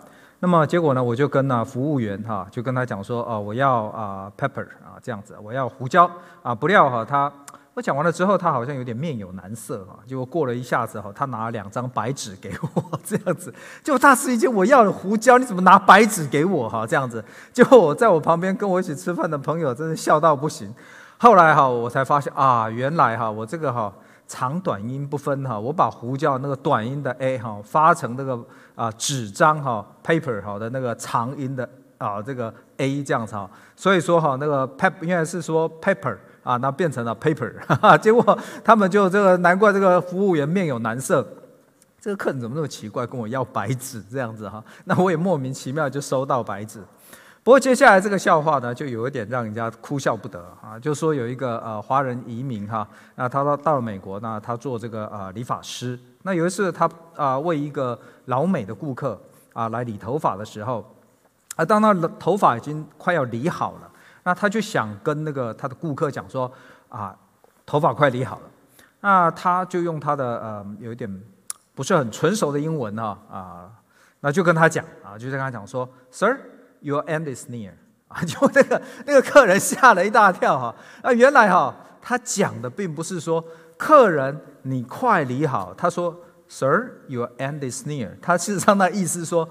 [0.40, 6.10] 那么结果呢，我就跟啊服务员哈，就跟他讲说，哦，我要啊 pepper 啊这样子，我要胡椒。
[6.42, 7.30] 啊，不料哈他，
[7.74, 13.52] 我讲完了之后，他好像有点面有难色哈，结果过了一下子哈，他拿了两张白纸给我这样子，
[13.84, 20.72] 就大吃一惊，我要了胡椒，你怎么拿白纸给我哈这样子，结果我在我旁边跟我一起吃饭的朋友真是笑到不行，
[21.18, 23.92] 后来哈我才发现啊，原来哈我这个哈。
[24.28, 28.38] 长短音不分哈，我把胡椒那个短音的 a 哈发成那个
[28.74, 41.26] 啊纸张哈 paper 好的那个长音的啊这个 a 这样子哈，所以说哈那个 pep 应该是说 paper 啊，那变成了 paper，哈哈，结果他们就这个难怪这个服务员面有难色，
[41.98, 46.82] 这个客人怎么那么奇怪，跟我要白纸这样子哈，那我也莫名其妙就收到白纸。
[47.48, 50.78] 不过接下来这个笑话呢，就有一点让人家哭笑不得啊。
[50.78, 55.98] 就说有一个呃华人移民哈，那他到到了美国，那他做这个呃理发师。
[56.24, 59.18] 那有一次他啊为一个老美的顾客
[59.54, 60.84] 啊来理头发的时候，
[61.56, 63.90] 啊当他头发已经快要理好了，
[64.24, 66.52] 那他就想跟那个他的顾客讲说
[66.90, 67.16] 啊
[67.64, 68.42] 头发快理好了，
[69.00, 71.10] 那他就用他的呃有一点
[71.74, 73.70] 不是很纯熟的英文哈啊，
[74.20, 76.38] 那就跟他讲啊，就跟他讲说，Sir。
[76.80, 77.72] Your end is near
[78.06, 80.74] 啊， 就那个那个客人吓了一大跳哈。
[81.02, 83.44] 那原来哈，他讲的并不是说
[83.76, 86.16] 客人你快理好，他说
[86.48, 88.10] Sir, your end is near。
[88.22, 89.48] 他事实上那意思说，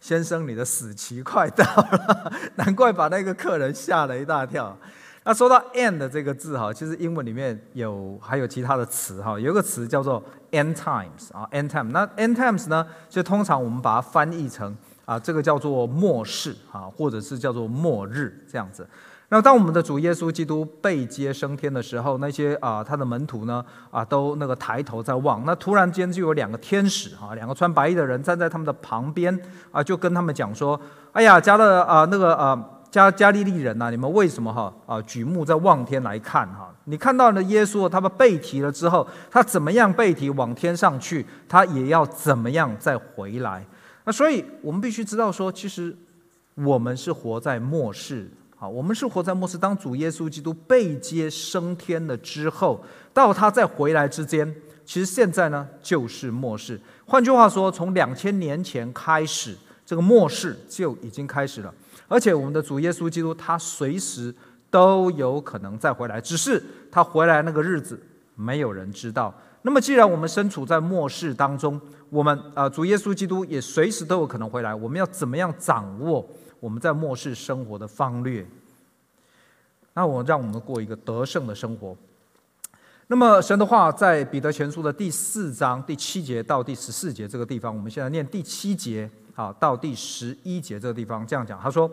[0.00, 4.76] 先生你的死期快到了，难怪把那个客人吓了一大跳。
[5.22, 11.92] 那说到 end 这个字哈，其实英文里面有还有其他的词哈，有一个词叫做 end times 啊，end time。
[11.92, 14.74] 那 end times 呢，就通常我们把它翻译成。
[15.10, 18.88] 啊，这个叫做末世啊，或者是叫做末日这样子。
[19.28, 29.36] 那当我们的主耶稣基督被接升天的时候，那些啊他的门徒呢啊都那个抬头在望，那突然间就有两个天使啊，两个穿白衣的人站在他们的旁边
[29.72, 30.80] 啊，就跟他们讲说
[31.10, 36.72] ：“哎呀，加勒啊那个啊加加利利人呐，你们为什么哈啊举目在望天来看哈？
[36.84, 43.66] 你看到了耶稣他们被提了之后，他怎么样被提往天上去，他也要怎么样再回来。”
[44.10, 45.96] 那所以，我们必须知道说，其实
[46.56, 49.56] 我们是活在末世啊，我们是活在末世。
[49.56, 52.84] 当主耶稣基督被接升天了之后，
[53.14, 54.52] 到他再回来之间，
[54.84, 56.80] 其实现在呢就是末世。
[57.06, 59.56] 换句话说，从两千年前开始，
[59.86, 61.72] 这个末世就已经开始了。
[62.08, 64.34] 而且，我们的主耶稣基督他随时
[64.70, 68.02] 都有可能再回来，只是他回来那个日子，
[68.34, 69.32] 没有人知道。
[69.62, 74.74] 那么，既然我们身处在末世当中，我们啊，主耶稣基督也随时都有可能回来。
[74.74, 76.26] 我们要怎么样掌握
[76.60, 78.46] 我们在末世生活的方略？
[79.92, 81.96] 那我让我们过一个得胜的生活。
[83.08, 91.90] 那么，神的话在彼得前书的第四章第七节到第十四节这个地方，我们现在念第七节啊到第十一节这个地方这样讲，他说。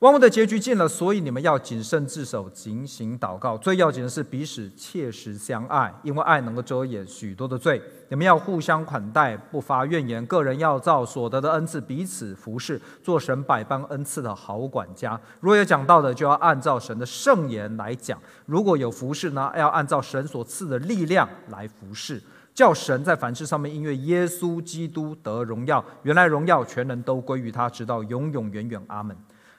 [0.00, 3.56] 万物的结局近了，所以你们要谨慎自守，警醒祷告。
[3.56, 7.80] 最要紧的是彼此切实相爱，因为爱能够遮掩许多的罪。
[8.10, 10.24] 你们要互相款待，不发怨言。
[10.26, 15.18] 个人要照所得的恩赐彼此服侍，做神百般恩赐的好管家。
[15.40, 22.22] 若有讲道的，就要按照神的圣言来讲；如果有服侍呢，要按照神所赐的力量来服侍，
[22.54, 25.82] 叫神在凡事上面因为耶稣基督得荣耀。
[26.02, 28.78] 原来荣耀全能都归于他，直到永永远远。
[28.88, 29.16] 阿门。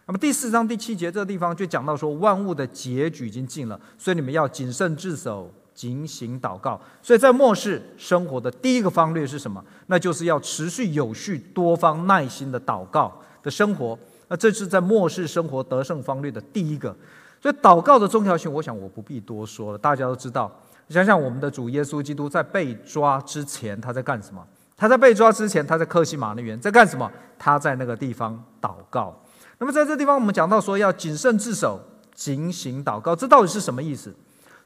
[0.07, 6.79] 那么第四章第七节这个地方就讲到说，万物的结局已经近了，所以你们要谨慎自守，警醒祷告。
[7.01, 9.61] 所以在末世生活的第一个方略是什么？
[9.87, 13.99] 那就是要持续有序、多方耐心的祷告的生活。
[14.29, 16.95] 那这是在末世生活得胜方略的第一个。
[17.41, 20.49] 所以祷告的重要性，我想我不必多说了，大家都知道。
[20.87, 24.41] 想想我们的主耶稣基督在被抓之前，他在干什么？
[24.77, 27.11] 他在被抓之前，他在克西马尼园在干什么？
[27.37, 29.13] 他在那个地方祷告。
[29.59, 31.79] 那么在这地方，我们讲到说要谨慎自守，
[32.13, 33.15] 警醒祷告。
[33.15, 34.13] 这到底是什么意思？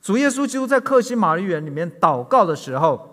[0.02, 3.08] 主耶稣基督在客西马尼园里面祷告的时候，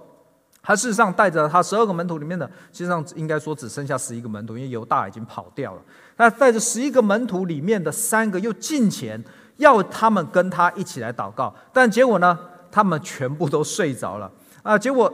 [0.62, 5.81] 他事实上带着他十二个门徒里面的，实际上应该说只剩下十一个门徒，因为犹大已经跑掉了。
[6.16, 9.22] 他带着十一个门徒里面的三个又进前，
[9.59, 12.37] 要他们跟他一起来祷告，但结果呢，
[12.72, 14.31] 他们全部都睡着了
[14.62, 14.76] 啊！
[14.76, 15.12] 结果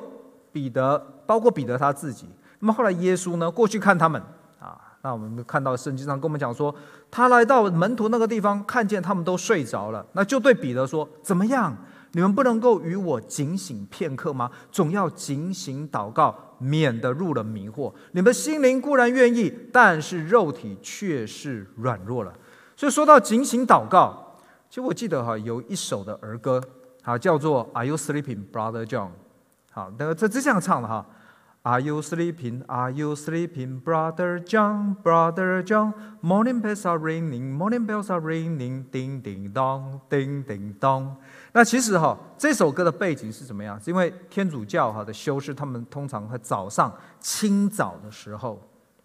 [0.50, 2.26] 彼得，包括彼得他自己，
[2.60, 4.22] 那么后来耶稣呢，过去看他们。
[5.04, 6.74] 那我们看到圣经上跟我们讲说，
[7.10, 11.76] 他来到门徒那个地方，看见他们都睡着了，那就对彼得说：“怎么样？
[12.12, 14.50] 你们不能够与我警醒片刻吗？
[14.72, 17.92] 总要警醒祷告，免得入了迷惑。
[18.12, 22.32] 你们心灵固然愿意，但是肉体却是软弱了。
[22.74, 24.38] 所以说到警醒祷告，
[24.70, 26.58] 其实我记得哈，有一首的儿歌，
[27.02, 29.08] 啊，叫做 “Are you sleeping, brother John？”
[29.70, 31.04] 好，那个这这样唱的哈。
[31.66, 32.62] Are you sleeping?
[32.68, 34.96] Are you sleeping, brother John?
[35.02, 41.16] Brother John, morning bells are ringing, morning bells are ringing, 叮叮当，叮叮当。
[41.52, 43.80] 那其实哈，这首歌的背景是怎么样？
[43.80, 48.60] 是因为天主教哈的修士，他们通常在早上清早的时候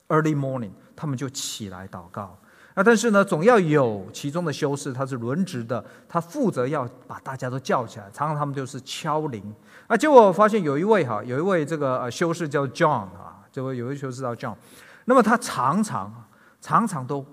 [0.10, 2.38] ，early morning，他们就起来祷告。
[2.80, 8.06] 那但是呢，总要有其中的修士，他是轮值的，他负责要把大家都叫起来。
[8.14, 9.54] 常常他们就是敲铃。
[9.88, 14.56] 啊，结果我发现有一位哈，有一位这个呃修士叫 John 啊，这位有一位修士叫 John，
[15.04, 16.24] 那么他常常
[16.62, 17.26] 常常都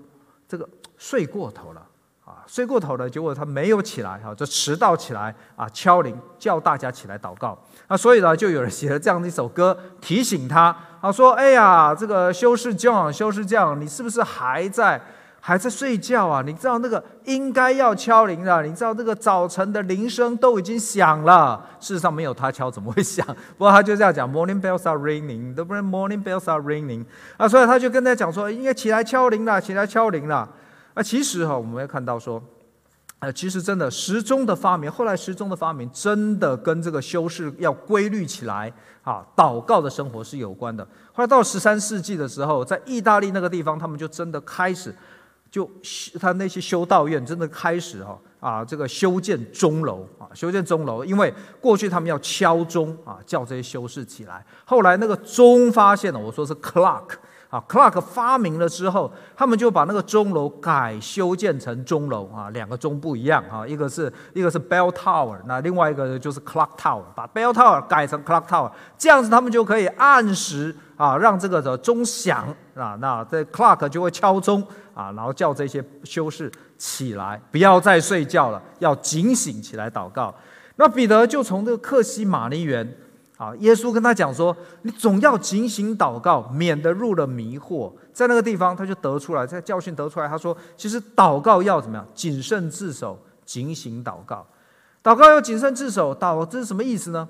[0.49, 0.67] 这个
[0.97, 1.81] 睡过头了
[2.25, 7.57] 啊，睡过头了，结果他没有起来哈，就迟到起来啊，敲铃叫大家起来祷告。
[7.87, 15.01] 那所以呢，就有人写了这样的一首歌提醒他，啊，说哎呀，这个修士 John，修士 John，你是不是还在？
[15.47, 16.43] 还在睡觉啊？
[16.45, 18.61] 你知道那个应该要敲铃了。
[18.63, 21.65] 你知道这个早晨的铃声都已经响了。
[21.79, 23.25] 事实上没有他敲怎么会响？
[23.57, 27.05] 不过他就这样讲：Morning bells are ringing，对不对？Morning bells are ringing。
[27.37, 30.49] 啊，所以他就跟他讲说，应该起来敲铃了，起来敲铃了。
[30.93, 32.43] 啊，其实哈，我们要看到说，
[33.19, 38.69] 呃，其实真的时钟的发明，后来时钟的发明真的跟这个修饰要规律起来
[39.01, 40.85] 啊，祷告的生活是有关的。
[41.13, 44.93] 后来到十三世纪的时候，在意大利那个地方，他们就真的开始。
[45.57, 45.67] 就
[46.19, 54.45] 他那些修道院真的开始哈啊，这个修建钟楼啊，修建钟楼，因为过去他们要敲钟啊，叫这些修士起来。
[54.65, 57.07] 后来那个钟发现了，我说是 clock
[57.57, 74.63] 啊，clock 发明了之后，他们就把那个钟楼改修建成钟楼啊，两个钟不一样啊，一个是一个是 bell tower，那另外一个就是 clock tower，把 bell tower 改成 clock tower，这样子他们就可以按时啊，让这个钟响啊，那这 clock 就会敲钟。
[74.97, 80.33] 啊，然后叫这些修士起来，不要再睡觉了，要警醒起来祷告。
[80.77, 82.97] 那彼得就从这个克西马尼园，
[83.37, 92.05] 啊，耶稣跟他讲说：“你总要警醒祷告，免得入了迷惑。”在那个地方，他就得出来，在教训得出来，他说：“其实祷告要怎么样？
[92.13, 94.45] 谨慎自守，警醒祷告。
[95.03, 97.29] 祷告要谨慎自守，祷这是什么意思呢？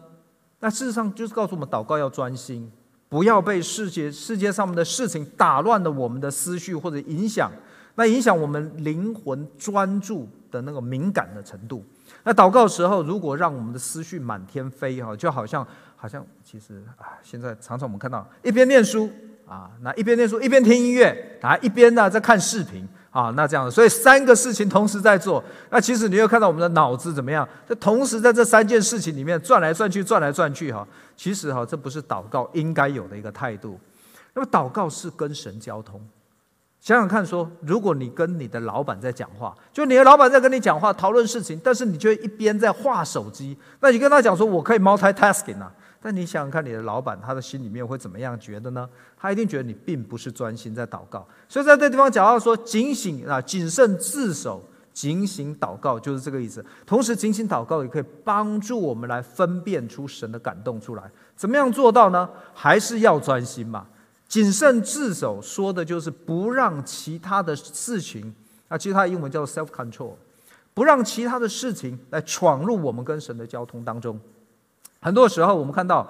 [0.61, 2.71] 那事实上就是告诉我们，祷告要专心。”
[3.09, 7.49] 不要被世界世界上面的事情打乱了我们的思绪，或者影响，
[7.95, 11.81] 那影响我们灵魂专注的那个敏感的程度。
[12.23, 15.65] 那祷告时候，如果让我们的思绪满天飞哈，就好像
[15.97, 19.09] 好像其实啊，现在常常我们看到一边念书
[19.45, 22.87] 啊，那一边念书一边听音乐啊，一边呢在看视频。
[23.09, 27.47] 啊，那这样，所以三个事情同时在做，那其实你会看到我们的脑子怎么样？
[27.67, 33.79] 这同时在这三件事情里面转来转去，转来转去，哈，其实哈，这不是祷告应该有的一个态度。
[34.35, 35.99] 那么祷告是跟神交通，
[36.79, 45.73] 想想看，说如果你跟你的老板在讲话，就你的老板在跟你讲话讨论事情，但是你却一边在滑手机，那你跟他讲说，我可以 multitasking 啊。
[45.99, 48.87] 但你想想看，你的老板他的心里面会怎么样觉得呢？
[49.17, 51.27] 他一定觉得你并不是专心在祷告。
[51.49, 56.63] 所以在这地方讲到说，警醒啊，谨慎自守，警醒祷告就是这个意思。
[56.85, 61.03] 同时，警醒祷告也可以帮助我们来分辨出神的感动出来。
[61.35, 62.29] 怎么样做到呢？
[62.53, 63.87] 还是要专心嘛。
[64.27, 68.33] 谨慎自守说的就是不让其他的事情
[68.67, 70.13] 啊，其实它英文叫做 self-control，
[70.73, 74.19] 不让其他的事情来闯入我们跟神的交通当中。
[75.01, 76.07] 很多时候，我们看到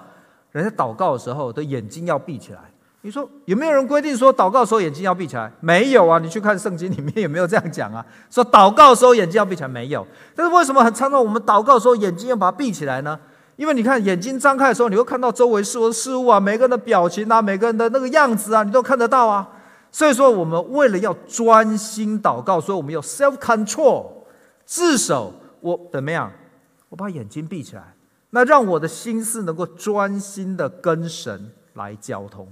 [0.52, 2.60] 人家祷告的时候，的眼睛要闭起来。
[3.02, 5.50] 你说有没有人规定说祷告的时候眼睛要闭起来？
[5.60, 8.04] 没有啊，你去看圣经里面有没有这样讲啊？
[8.28, 10.04] 说祷告的时候眼睛要闭起来没有？
[10.34, 13.18] 但是为什么很常常我们祷告的时候眼睛要把它闭起来呢？
[13.56, 19.48] 因为你看眼睛张开的时候，你会看到周围事物事物啊，每个人的表情啊，每个人的那个样子啊，你都看得到啊。
[19.90, 24.06] 所以说，我们为了要专心祷告，所以我们要 self control
[24.64, 25.32] 自守。
[25.60, 26.30] 我怎么样？
[26.88, 27.94] 我把眼睛闭起来。
[28.30, 32.48] 那让我的心思能够专心的跟神来交通。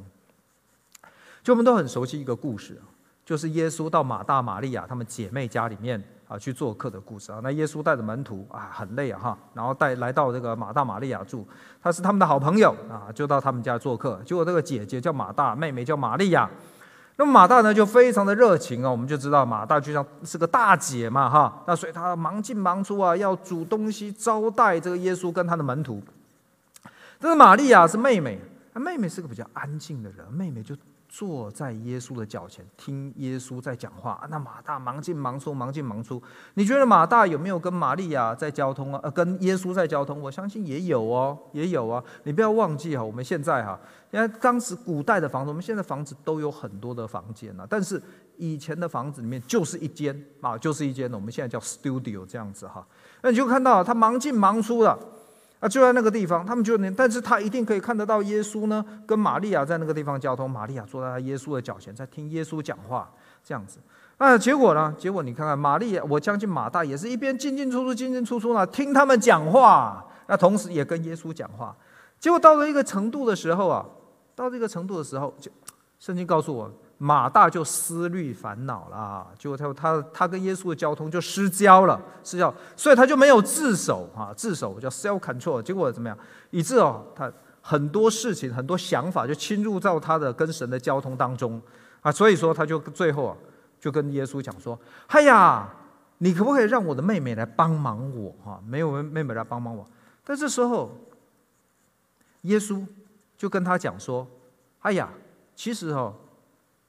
[1.43, 2.81] 就我们都很熟悉一个故事，
[3.25, 7.41] 就是耶稣到马大、马利亚他们姐妹家里面啊去做客的故事啊。
[7.43, 11.47] 那耶稣带着门徒啊很累啊哈，然后带来到这个马大马利亚住，
[11.83, 14.21] 他是他们的好朋友啊，就到他们家做客。
[14.25, 16.51] 结果这个姐姐叫马大，妹妹叫玛利亚。
[17.17, 26.03] 那么马大呢就非常的热情啊，我们就知道马大就像是个大姐嘛哈，那所以她忙进忙出啊，要煮东西招待这个耶稣跟他的门徒。
[27.19, 28.39] 但是玛利亚是妹妹，
[28.75, 30.77] 妹妹是个比较安静的人，妹妹就。
[31.09, 34.27] 坐在耶稣的脚前，听耶稣在讲话。
[34.31, 36.23] 那马大忙进忙出，忙进忙出。
[36.55, 39.01] 你觉得马大有没有跟玛利亚在交通啊？
[39.03, 40.21] 呃，跟耶稣在交通？
[40.21, 42.03] 我相信也有哦，也有啊。
[42.25, 43.79] 你不要忘记哈，我们现在哈，
[44.11, 47.67] 因为当时古代的房子，我们现在房子都有很多的房间啊。
[47.69, 48.03] 但是
[48.37, 51.17] 以前的房子里面就是一间啊，就是一间的。
[51.17, 52.87] 我们现在叫 studio 这样子哈。
[53.23, 54.99] 那你就看到他忙进忙出了。
[55.69, 60.51] 就在那个地方，他们就能，但是他一定可以看得到耶稣呢，跟玛利亚在那个地方交通。
[60.51, 63.11] 玛利亚坐在耶稣的脚前，在听耶稣讲话，
[63.45, 63.79] 这样子。
[64.19, 64.95] 啊，结果呢？
[64.99, 71.77] 结果你看看，玛利亚，我相信马大也是一边进进出出，进进出出呢，听他们讲话，那同时也跟耶稣讲话。
[72.19, 73.85] 结果到了一个程度的时候啊，
[74.35, 75.51] 到这个程度的时候，就
[75.99, 76.71] 圣经告诉我。
[76.99, 85.61] 马大就思虑烦恼了，结果他他他跟耶稣的交通就失交了，失交，所以他就没有自首啊，自首叫 self control。
[85.61, 86.17] 结果怎么样？
[86.51, 87.31] 以致哦，他
[87.61, 91.61] 很多事情、很多想法就侵入到他的跟神的交通当中
[92.01, 93.37] 啊，所以说他就最后啊，
[93.79, 94.79] 就跟耶稣讲说
[95.09, 95.69] ：“哎呀，
[96.17, 98.59] 你可不可以让我的妹妹来帮忙我啊？
[98.67, 99.87] 没有妹妹来帮忙我。”
[100.25, 100.97] 但这时候，
[102.43, 102.83] 耶稣
[103.37, 104.27] 就跟他讲说
[104.81, 105.11] ：“哎呀，
[105.55, 106.15] 其实哦。”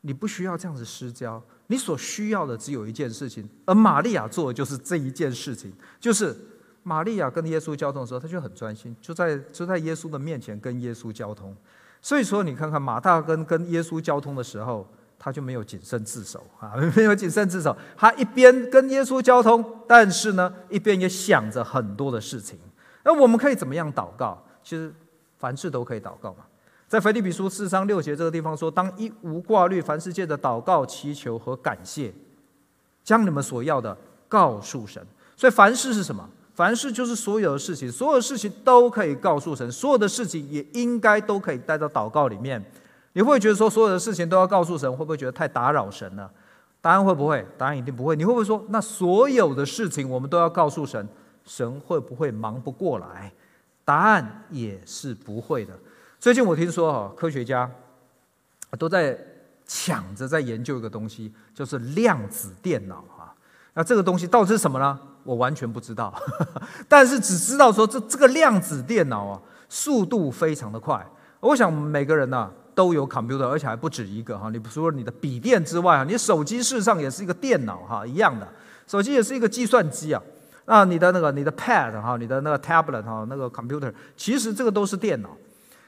[0.02, 6.36] 你不需要这样子施教，你所需要的只有一件事情，而玛利亚做的就是这一件事情，就是
[6.84, 11.56] 玛利亚跟耶稣交通的时候，他就很专心，就在就在耶稣的面前跟耶稣交通。
[12.02, 14.88] 所以说，你看看马大跟跟耶稣交通的时候，
[15.20, 22.58] 他就没有谨慎自守啊， 没有谨慎自守，他一边跟耶稣交通，但是呢，一边也想着很多的事情。
[23.04, 24.42] 那我们可以怎么样祷告？
[24.64, 24.94] 其实
[25.38, 26.46] 凡事都可以祷告嘛。
[26.88, 32.14] 在腓立比书四章六节这个地方说：“当一无挂虑，凡事借着祷告、祈求和感谢，
[33.04, 33.96] 将你们所要的
[34.30, 36.28] 告诉神。”所以凡事是什么？
[36.56, 42.64] 凡事就是所有的事情，所有的事情都可以告诉神，所有的事情也应该都可以带到祷告里面。
[43.14, 44.90] 你会不会觉得说所有的事情都要告诉神？
[44.90, 46.32] 会不会觉得太打扰神了？
[46.80, 47.46] 答案会不会？
[47.58, 48.16] 答案一定不会。
[48.16, 51.06] 你会不会说，那所有的事情我们都要告诉神，
[51.46, 53.32] 神会不会忙不过来？
[53.84, 55.78] 答案也是不会的。
[56.20, 57.70] 最近我听说哈，科学家
[58.80, 59.16] 都在
[59.68, 63.32] 抢着在研究一个东西，就是量子电脑哈。
[63.76, 65.00] 那这个东西到底是什么呢？
[65.24, 66.12] 我完全不知道，
[66.90, 69.40] 但是只知道说这这个量子电脑啊，
[69.70, 71.06] 速度非常的快。
[71.40, 74.50] 我想每个人呢都有 computer，而且还不止一个哈。
[74.50, 78.48] 你除了你的笔电之外啊，你手机事实上也是一个电脑哈，一样的，
[78.88, 80.22] 手机也是一个计算机啊。
[80.66, 85.30] 那你的那个你的 pad 哈，你的那个 tablet 哈，那个 computer，其实这个都是电脑。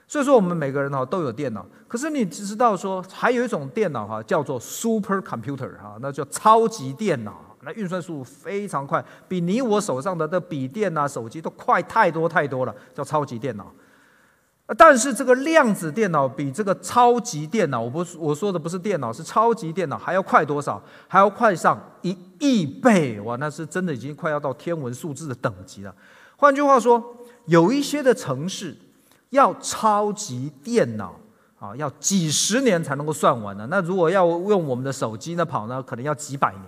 [0.10, 13.72] 所以说，我们每个人哈都有电脑，可是你只知道说，还有一种电脑哈叫做 super computer 哈，那叫超级电脑，那运算速度非常快，比你我手上的这笔电啊、手机都快太多太多了，叫超级电脑。
[14.76, 20.82] 但是这个量子电脑比这个超级电脑，我不是我说的不是电脑，是超级电脑还要快多少？
[21.08, 23.36] 还要快上一亿倍哇！
[23.36, 25.94] 那是真的已经快要到天文数字的等级了。
[26.36, 28.76] 换句话说，有一些的城市。
[29.30, 31.16] 要超级电脑
[31.60, 33.68] 啊，要几十年才能够算完呢。
[33.70, 36.66] 那如果要用我们的手机呢跑呢，可能要几百年，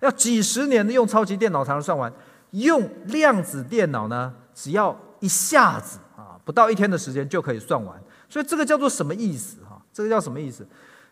[0.00, 2.12] 要几十年的用超级电脑才能算完。
[2.52, 8.00] 用量子电脑呢，只要一下子啊，不到一天的时间就可以算完。
[8.28, 9.80] 所以这个叫做什么意思哈？
[9.92, 10.66] 这个叫什么意思？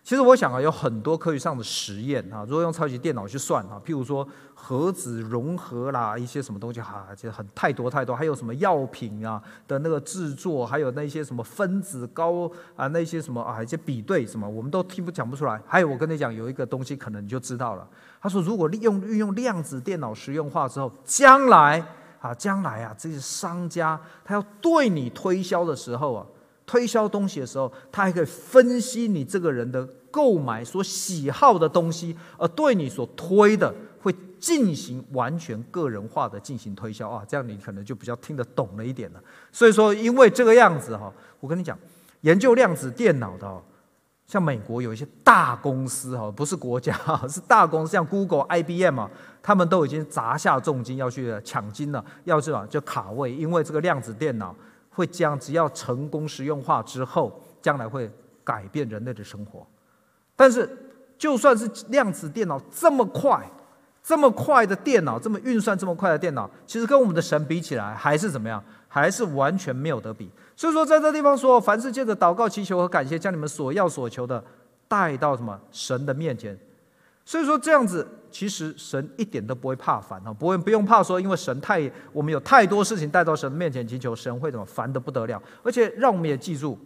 [0.08, 15.60] 其实我想啊，有很多科学上的实验啊，如果用超级电脑去算啊，譬如说核子融合啦，一些什么东西哈，就很太多太多，还有什么药品啊的那个制作，还有那些什么分子高啊，那些什么啊，一些比对什么，我们都听不讲不出来。
[15.66, 17.86] 还有我跟你讲，有一个东西可能你就知道了。
[18.22, 21.84] 他说，如果利用运用量子电脑实用化之后，将来
[22.22, 26.26] 啊，将来啊，这些商家他要对你推销的时候啊，
[26.64, 29.86] 推销东西的时候，他还可以分析你这个人的。
[30.10, 39.22] 购买所喜好的东西，而对你所推的会进行完全个人化的进行推销啊，这样你可能就比较听得懂了一点了。
[39.52, 41.78] 所以说，因为这个样子哈，我跟你讲，
[42.22, 43.62] 研究量子电脑的，
[44.26, 46.94] 像美国有一些大公司哈，不是国家，
[47.28, 49.10] 是大公司，像 Google、IBM 啊，
[49.42, 54.54] 他们都已经砸下重金要去抢金了，要是啊就卡位，因为这个量子电脑
[54.90, 58.10] 会将只要成功实用化之后，将来会
[58.44, 59.66] 改变人类的生活。
[60.38, 60.70] 但是，
[61.18, 63.44] 就算是量子电脑这么快、
[64.00, 68.62] 这么快的电脑，这么运算这么快的电脑，其实跟我们的神比起来，还是怎么样？
[68.86, 70.30] 还是完全没有得比。
[70.54, 74.42] 所以说，在这地方说，凡事借着祷告、祈求和感谢，将你们所要所求的
[74.86, 76.56] 带到什么神的面前。
[77.24, 85.42] 所以说，这样子其实神一点都不会怕烦啊，不会不用怕说，因为神太我们有太多事情带到神的面前祈求，神会怎么烦得不得了。
[85.64, 86.78] 而且让我们也记住。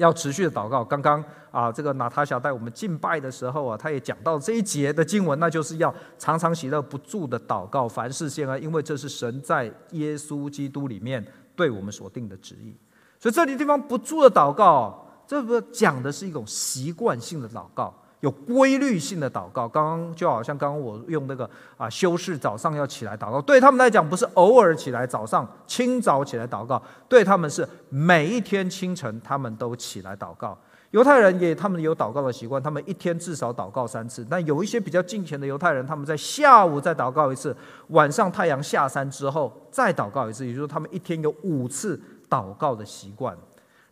[0.00, 0.82] 要持续的祷告。
[0.82, 11.24] 刚刚啊，这个娜塔莎带我们敬拜的时候啊，他也讲到这一节的经文，那就是要常常喜乐不住的祷告，凡事献啊，因为这是神在耶稣基督里面
[11.54, 12.74] 对我们所定的旨意。
[13.18, 17.94] 所以这里地方不住的祷告，这个讲的是一种习惯性的祷告。
[18.20, 30.56] 有规律性的祷告，刚刚就好像刚刚我用那个啊修士早上要起来祷告，对他们来讲不是偶尔起来早上清早起来祷告，对他们是每一天清晨他们都起来祷告。
[30.90, 34.26] 犹太人也他们有祷告的习惯，他们一天至少祷告三次。
[34.28, 37.56] 但有一些比较近前的犹太人，他们在下午再祷告一次，
[37.90, 43.36] 晚上太阳下山之后再祷告一次，也就是说他们一天有五次祷告的习惯。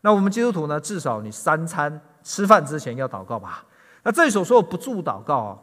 [0.01, 3.65] 那我们基督徒呢，至少你三餐吃饭之前要祷告吧。
[4.09, 5.59] 那这里所说不住祷告啊，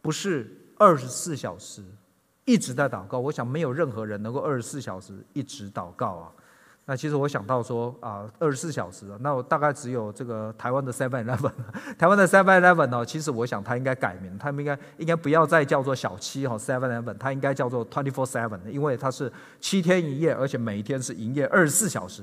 [0.00, 1.84] 不是二十四小时
[2.46, 3.18] 一直在祷告。
[3.18, 6.32] 我想没有任何人能够二十四小时一直祷告啊。
[6.86, 11.52] 那其实我想到说啊，二十四小时，那我大概只有这个台湾的 Seven Eleven，
[11.98, 19.30] 台湾的 Seven Eleven 呢，其实我想他应该改名，他们应该应该不要再叫做小七哈 Seven Eleven，它应该叫做 Twenty Four Seven，因为它是
[19.60, 22.22] 七天一夜，而且每一天是营业二十四小时。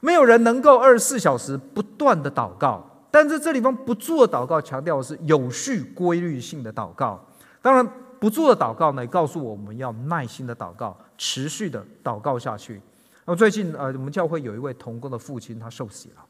[0.00, 2.86] 没有人能够二十四小时不断的祷告。
[3.10, 7.24] 但是这地方不住的祷告，强调的是有序、规律性的祷告。
[7.60, 7.86] 当然，
[8.18, 12.80] 不住的祷告呢，也告诉我们要耐心的祷告，持续的祷告下去。
[13.24, 16.24] 那么最近，呃，我们教会有一位童工的父亲，他受洗了。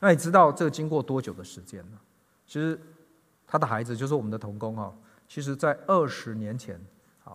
[0.00, 1.98] 那你知道这经过多久的时间呢？
[2.46, 2.78] 其实
[3.46, 4.92] 他的孩子就是我们的童工啊。
[5.28, 6.80] 其实，在二十年前。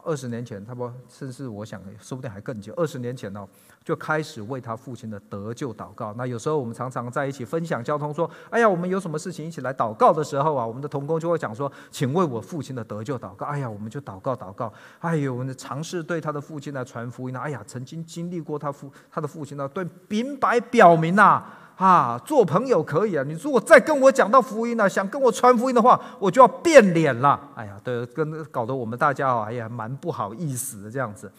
[0.04, 2.74] 二十年前，他不，甚至我想，说不定还更久。
[2.76, 3.48] 二十年前呢，
[3.84, 6.14] 就开始为他父亲的得救祷告。
[6.18, 14.72] 那有时候我们常常在一起分享交通，说：“哎呀，我们有什么事情一起来祷告的时候啊，我们的同工就会讲说，请为我父亲的得救祷告。”哎呀，我们就祷告祷告。
[15.00, 17.40] 哎呦，我们尝试对他的父亲来传福音呢。
[17.40, 21.24] 哎呀，曾经经历过他父他的父亲呢，对明白表明呐。
[21.24, 27.40] 啊，啊做朋友可以啊，你如果再跟我讲到福音呢、想跟我传福音的话，我就要变脸了。
[27.56, 31.32] 哎呀，对，跟搞得我们大家啊，哎呀，蛮不好意思的这样子。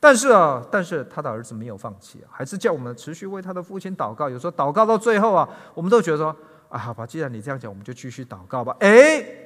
[0.00, 4.28] 但是啊，但是他的儿子没有放弃啊，还是叫我们持续为他的父亲祷告。
[4.28, 6.34] 有时候祷告到最后啊，我们都觉得说，
[6.68, 8.74] 啊，好吧，既然你这样讲，我们就继续祷告吧。
[8.80, 9.43] 哎。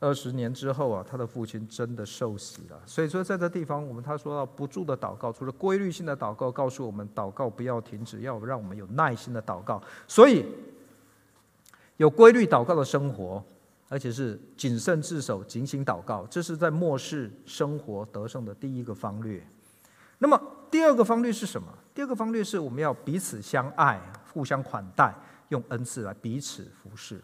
[0.00, 2.82] 二十年之后啊，他的父亲真的受洗了。
[2.84, 9.82] 所以说，在这地方，我们他说到不住的祷告，除了规律性的祷告，告诉我们祷告不要停止，要让我们有耐心的祷告。
[10.06, 10.44] 所以，
[11.96, 13.42] 有规律祷告的生活，
[13.88, 19.42] 而且是谨慎自守、警醒祷告，这是在末世生活得胜的第一个方略。
[20.18, 20.40] 那么，
[20.70, 21.68] 第二个方略是什么？
[21.94, 24.00] 第二个方略是我们要彼此相爱、
[24.32, 25.14] 互相款待，
[25.50, 27.22] 用恩赐来彼此服侍。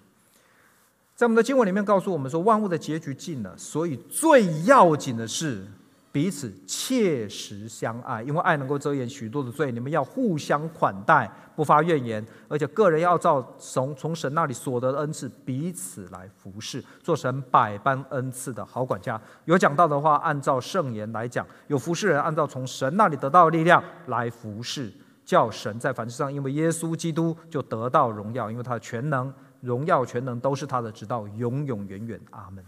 [1.21, 5.62] 在我们的经文里面告诉我们说，万物的结局近了，所以最要紧的是
[6.11, 9.71] 彼此切实相爱，因为爱能够遮掩许多的罪。
[9.71, 19.21] 你们要互相款待，不发怨言，而且个人要照从从神那里所得的恩赐彼此来服侍，做神百般恩赐的好管家。
[19.45, 24.91] 有讲到的话，按照圣言来讲；有服侍人，按照从神那里得到的力量来服侍，
[25.27, 29.31] 叫神在凡事上，因为耶稣基督就得到荣耀，因为他的全能。
[29.61, 32.65] 荣耀全能都是他的，直到永永远远，阿门。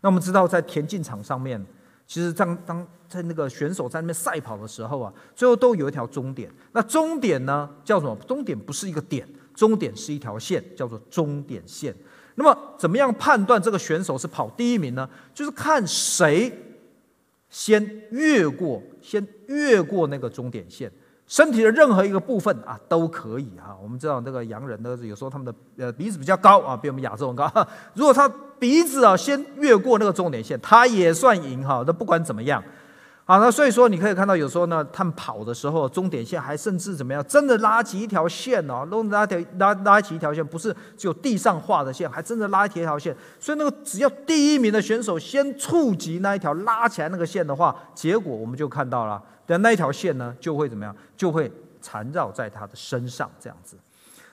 [0.00, 1.64] 那我们知道，在田径场上面，
[2.06, 6.50] 其实当当在那个选手在那边赛跑的时候啊，最后都有一条终点。
[6.72, 8.16] 那终点呢，叫什么？
[8.26, 11.94] 终点不是一个点，终点是一条线，叫做终点线。
[12.36, 15.08] 那么，怎么样判断这个选手是跑第一名呢？
[15.34, 16.50] 就是看谁
[17.50, 20.90] 先越过，先越过那个终点线。
[21.30, 27.48] 身体的任何一个部分啊都可以啊，我们知道这个洋人呢，有时候他们的呃鼻子比较高啊，比我们亚洲人高。
[27.94, 28.28] 如果他
[28.58, 31.84] 鼻子啊先越过那个终点线，他也算赢哈。
[31.86, 32.60] 那不管怎么样，
[33.30, 43.16] 好，那所以说你可以看到，有时候呢，他们跑的时候，终点线还甚至怎么样，真的拉起一条线哦，弄拉条拉拉起一条线，不是只有地上画的线，还真的拉起一条线。
[43.38, 49.22] 所以那个只要第一名的选手先触及那一条拉起来那个线的话，结果我们就看到了。
[49.46, 50.92] 但那一条线呢，就会怎么样？
[51.16, 51.48] 就会
[51.80, 53.76] 缠绕在他的身上，这样子。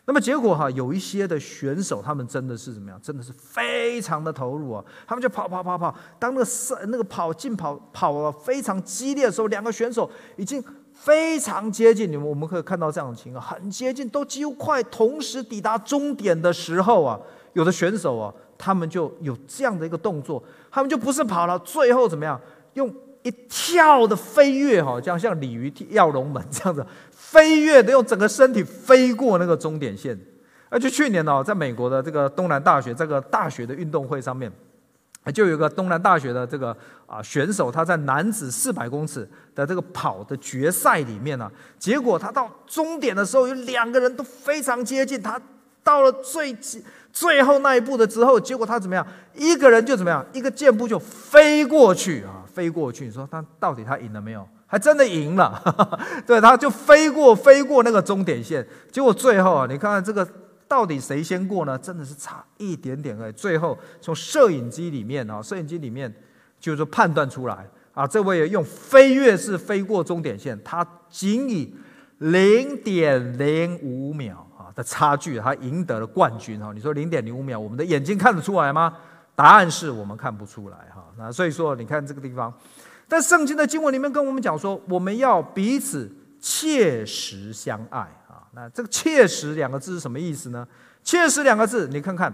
[0.08, 2.97] 那么结果哈，有一些的选手，他们真的是怎么样？
[3.03, 4.82] 真的是非常的投入啊！
[5.05, 12.10] 他们就跑跑跑跑，当那个赛那个跑竞跑跑了非常激烈的时候，两个选手已经非常接近。
[12.10, 17.20] 你们我们可以看到这样的情况，很接近，都几乎快同时抵达终点的时候啊，
[17.51, 20.41] 有的选手啊，他们就有这样的一个动作，
[20.72, 22.39] 他们就不是跑了，最后怎么样？
[22.76, 22.89] 用
[23.24, 26.86] 一跳的飞跃，哈，这样像鲤鱼跳龙门这样子
[27.30, 30.17] 飞跃的，用整个身体飞过那个终点线。
[30.69, 34.51] 而就去年呢，在美国的这个东南大学这个大学的运动会上面，
[35.34, 36.75] 就有一个东南大学的这个
[37.05, 45.39] 啊选手，他在男子四百公尺的这个跑的决赛里面呢，结果他到终点的时候，有两个人都非常接近，他
[45.84, 46.55] 到了最
[47.11, 49.05] 最后那一步的之后，结果他怎么样？
[49.34, 50.25] 一个人就怎么样？
[50.34, 53.05] 一个箭步就飞过去啊，飞过去。
[53.05, 54.47] 你说他到底他赢了没有？
[54.68, 55.59] 还真的赢了，
[56.28, 60.28] 对，他就飞过飞过那个终点线，结果最后啊，你看看这个。
[60.70, 61.78] 到底谁先过呢？
[61.78, 63.32] 真的是差一点点而已。
[63.32, 66.13] 最后从摄影机里面啊，摄影机里面
[66.59, 71.74] 就是判断出来啊，这位用飞跃式飞过终点线，他仅以
[72.18, 76.74] 零点零五秒啊的差距，他赢得了冠军哈。
[76.76, 78.93] 你说零点零五秒，我们的眼睛看得出来吗？
[79.36, 81.05] 答案是我们看不出来哈。
[81.18, 82.53] 那所以说，你看这个地方，
[83.08, 88.43] 在圣经的经文里面跟我们讲说，我们要彼此切实相爱啊。
[88.53, 90.68] 那这个“切实”两个字是什么意思呢
[91.03, 92.34] ？“切实”两个字，你看看，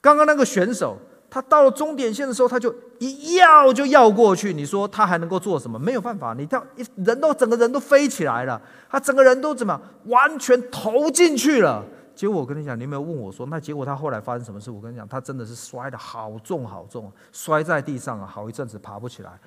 [0.00, 0.98] 刚刚那个选手，
[1.30, 4.52] 他到了终点线的时候，他就一要就要过去。
[4.52, 5.78] 你说他还能够做什么？
[5.78, 8.60] 没有办法，你到一人都整个人都飞起来了，
[8.90, 11.84] 他整个人都怎么完全投进去了？
[12.14, 14.70] 结果我跟你讲，你有没有问我说，那结果他后来发生什么事？
[14.70, 19.38] 我跟你讲，他真的是摔得好重好重，摔在地上啊，好一阵子爬不起来。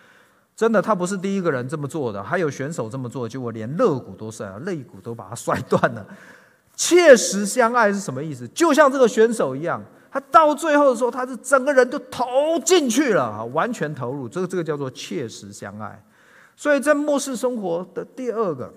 [0.56, 6.06] 真的，他不是第一个人这么做的，还有选手这么做，结果连肋骨都摔了，肋骨都把他摔断了。
[6.76, 8.47] 切实相爱是什么意思？
[8.49, 9.82] 就像这个选手一样，
[10.12, 12.26] 他到最后的时候，他是整个人都投
[12.64, 14.30] 进去了，完全投入。
[14.30, 16.04] 这个这个叫做切实相爱。
[16.56, 18.72] 所以在末世生活的第二个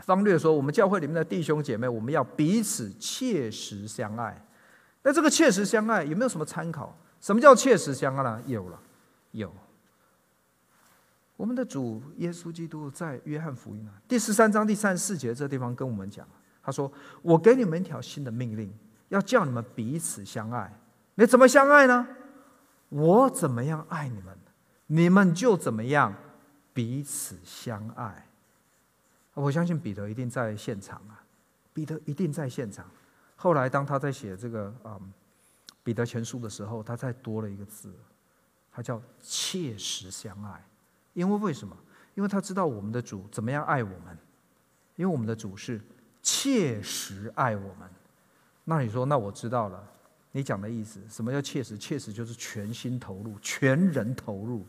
[0.00, 4.44] 方略说，我们教会里面的弟兄姐妹，我们要彼此切实相爱。
[5.02, 6.94] 那这个切实相爱有没有什么参考？
[7.20, 8.42] 什么叫切实相爱呢？
[8.46, 8.78] 有了，
[9.32, 9.50] 有。
[11.38, 16.26] 我们的主耶稣基督在约翰福音啊第十三章第三十四节这地方跟我们讲，
[16.60, 18.76] 他说：“我给你们一条新的命令，
[19.08, 20.76] 要叫你们彼此相爱。
[21.14, 22.08] 你怎么相爱呢？
[22.88, 24.36] 我怎么样爱你们，
[24.88, 26.12] 你们就怎么样
[26.74, 28.26] 彼此相爱。”
[29.34, 31.22] 我相信彼得一定在现场啊，
[31.72, 32.84] 彼得一定在现场。
[33.36, 34.98] 后来当他在写这个啊
[35.84, 37.94] 彼得前书的时候，他再多了一个字，
[38.72, 40.64] 他叫切实相爱。
[41.18, 41.76] 因为为什么？
[42.14, 44.16] 因为他知道我们的主怎么样爱我们，
[44.94, 45.80] 因为我们的主是
[46.22, 47.88] 切实爱我们。
[48.64, 49.82] 那你说，那我知道了，
[50.30, 51.76] 你讲的意思，什么叫切实？
[51.76, 54.64] 切实就是全心投入，全人投入。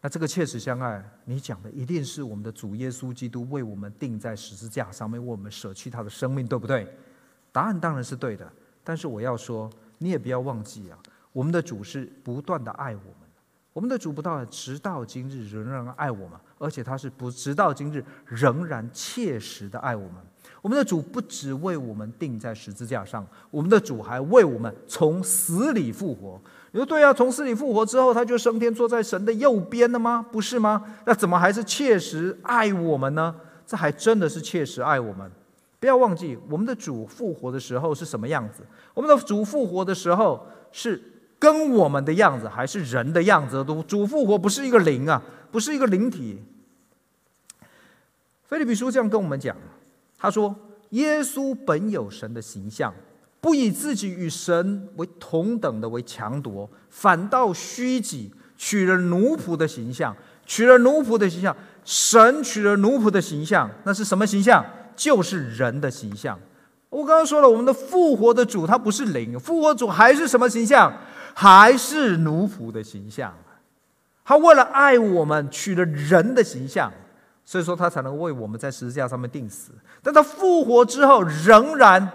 [0.00, 6.92] 那这个切实相爱，你讲的一定是我们的主耶稣基督为我们钉在十字架上面，为我们舍弃他的生命，对不对？
[7.52, 8.50] 答案当然是对的。
[8.82, 10.98] 但是我要说，你也不要忘记啊，
[11.32, 13.21] 我们的主是不断的爱我们。
[13.72, 20.16] 我们的主不到直到今日仍然爱我们，而且他是不直到今日仍然切实的爱我们。
[20.60, 26.40] 我们的主不只为我们钉在十字架上，我们的主还为我们从死里复活。
[26.72, 30.24] 你说对啊，从死里复活之后，他就升天坐在神的右边了吗？
[30.30, 30.84] 不是吗？
[31.06, 33.34] 那怎么还是切实爱我们呢？
[33.66, 35.30] 这还真的是切实爱我们。
[35.80, 38.62] 不要忘记，我们的主复活的时候是什么样子？
[38.94, 41.02] 我们的主复活的时候是。
[41.42, 45.20] 跟我们的样子还是人的样子，都主复活不是一个灵啊，
[45.50, 46.40] 不是一个灵体。
[48.44, 49.56] 腓立比书这样跟我们讲，
[50.16, 50.54] 他说
[50.90, 52.94] ：“耶稣本有神的形象，
[53.40, 60.16] 不以自己与神为同等的为强夺，反倒虚己，取了奴仆的形象，
[60.46, 61.56] 取了奴仆的形象。
[61.84, 64.64] 神取了奴仆的形象，那是什么形象？
[64.94, 66.38] 就是人的形象。
[66.88, 70.92] 我刚刚说了，我们的复活的主他不是灵，复活主还是什么形象？”
[71.34, 73.34] 还是奴仆的形象，
[74.24, 76.92] 他为了爱我们取了人的形象，
[77.44, 79.72] 所以说他才能为我们在十字架上面钉死。
[80.02, 82.08] 但他复活之后，仍然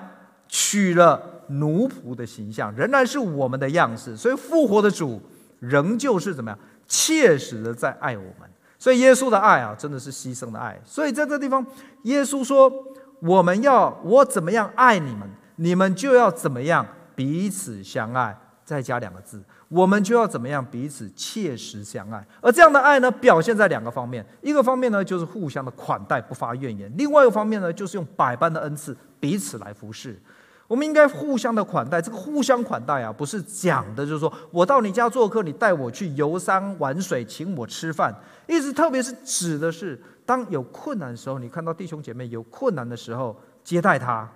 [0.48, 4.16] 取了奴仆的形象，仍然是我们的样式。
[4.16, 5.22] 所以复活的主
[5.60, 8.50] 仍旧是怎么样，切实的在爱我们。
[8.80, 10.80] 所以耶稣的爱啊，真的是牺牲的爱。
[10.86, 11.66] 所以在这地方，
[12.04, 12.72] 耶稣说
[13.20, 18.38] ：“我们要我怎么样爱你们，你们就要怎么样彼此相爱。”
[18.68, 22.22] 再加两个字，我们就要怎么样彼此切实相爱。
[22.42, 24.26] 而这样的爱呢，表现在两个方面。
[24.42, 30.22] 一个方面呢，就是互相的款待，不发怨言；另外一个方面呢，就是用百般的恩赐彼此来服侍。
[30.68, 32.02] 我们应该互相的款待。
[32.02, 38.14] 这个互相款待啊，不是讲的就是说我到你家做客，你带我去游山玩水，请我吃饭。
[38.48, 44.30] 意思特别是指的是，当有困难的时候，你看到弟兄姐妹有困难的时候，接待他，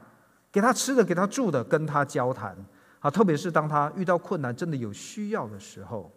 [0.53, 2.55] 给他吃的，给他住的，跟他交谈。
[3.01, 6.09] 啊，特别是当他遇到困难、真的有需要的时候。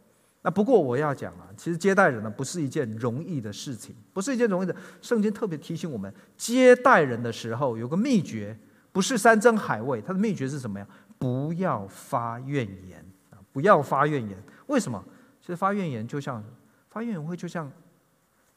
[0.43, 4.77] 那不过我要讲啊，其实接待人呢不是一件容易的事情，不是一件容易的。
[5.01, 8.57] 圣经特别提醒我们，接待人的时候有个秘诀，
[8.93, 10.87] 不是山珍海味，它的秘诀是什么呀？
[11.19, 13.41] 不要发怨言啊！
[13.51, 14.37] 不要发怨言。
[14.67, 15.03] 为什么？
[15.41, 16.45] 其实发怨言就像
[16.91, 17.71] 发怨言会就像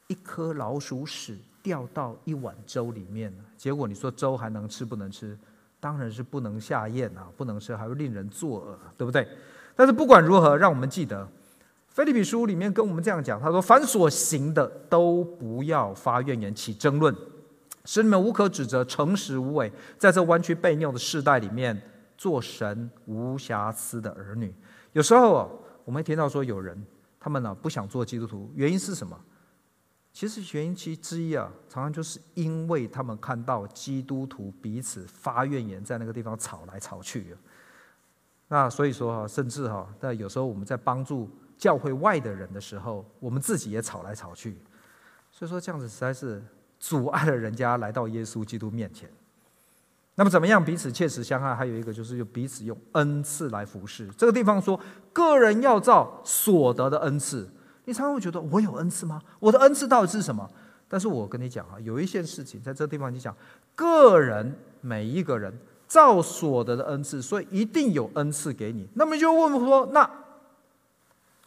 [0.07, 5.37] 一颗老鼠屎掉到一碗粥里面，结果你说粥还能吃不能吃？
[5.79, 9.27] 当然是不能下咽啊，不能吃，还会令人作呕，对不对？
[9.75, 11.27] 但是不管如何，让我们记得。
[11.89, 17.15] 腓利比书里面跟我们这样讲，他说：“凡所行的，都不要发怨言，起争论，
[17.85, 21.79] 使你们无可指责，诚实无伪，在这弯曲悖谬的世代里面，
[22.15, 24.53] 做神无瑕疵的儿女。”
[24.93, 25.47] 有时候啊，
[25.85, 26.79] 我们会听到说有人
[27.19, 29.19] 他们呢不想做基督徒，原因是什么？
[30.17, 37.35] 其实原因之一啊，常常就是因为他们看到基督徒彼此发怨言，在那个地方吵来吵去。
[38.47, 41.29] 那所以说哈，甚至哈，但有时候我们在帮助。
[41.55, 44.57] 教会外的人的时候，我们自己也吵来吵去，
[45.31, 46.43] 所以说这样子实在是
[46.79, 49.07] 阻碍了人家来到耶稣基督面前。
[50.15, 51.53] 那么怎么样彼此切实相爱？
[51.55, 54.07] 还有一个就是用彼此用恩赐来服侍。
[54.17, 54.79] 这个地方说，
[55.13, 57.47] 个人要照所得的恩赐。
[57.87, 59.21] 你常常会觉得我有恩赐吗？
[59.39, 60.47] 我的恩赐到底是什么？
[60.89, 63.33] 但是我跟你讲啊，有一件事情在这地方你讲，
[63.75, 65.57] 个人每一个人
[65.87, 68.89] 照所得的恩赐，所以一定有恩赐给你。
[68.95, 70.09] 那么你就问说那？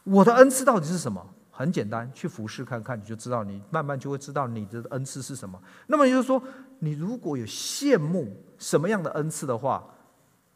[0.03, 1.23] 我的恩赐到底是什么？
[1.51, 5.61] 很简单，去服侍看看，你就知道，你慢慢就会知道你的恩赐是什么。
[5.85, 6.41] 那么也就是说，
[6.79, 9.87] 你如果有羡慕什么样的恩赐的话，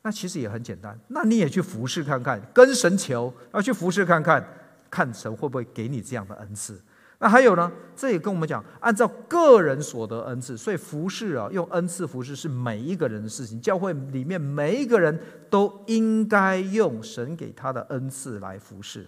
[0.01, 4.43] 那其实也很简单，那你也去服侍看看，跟神求，要去服侍看看，
[4.89, 6.81] 看神会不会给你这样的恩赐。
[7.19, 13.59] 那还有呢，这也跟我们讲，按照个人所得恩赐，所以服侍啊，用恩赐服侍是每一个人的事情。
[13.61, 15.17] 教会里面每一个人
[15.49, 19.07] 都应该用神给他的恩赐来服侍。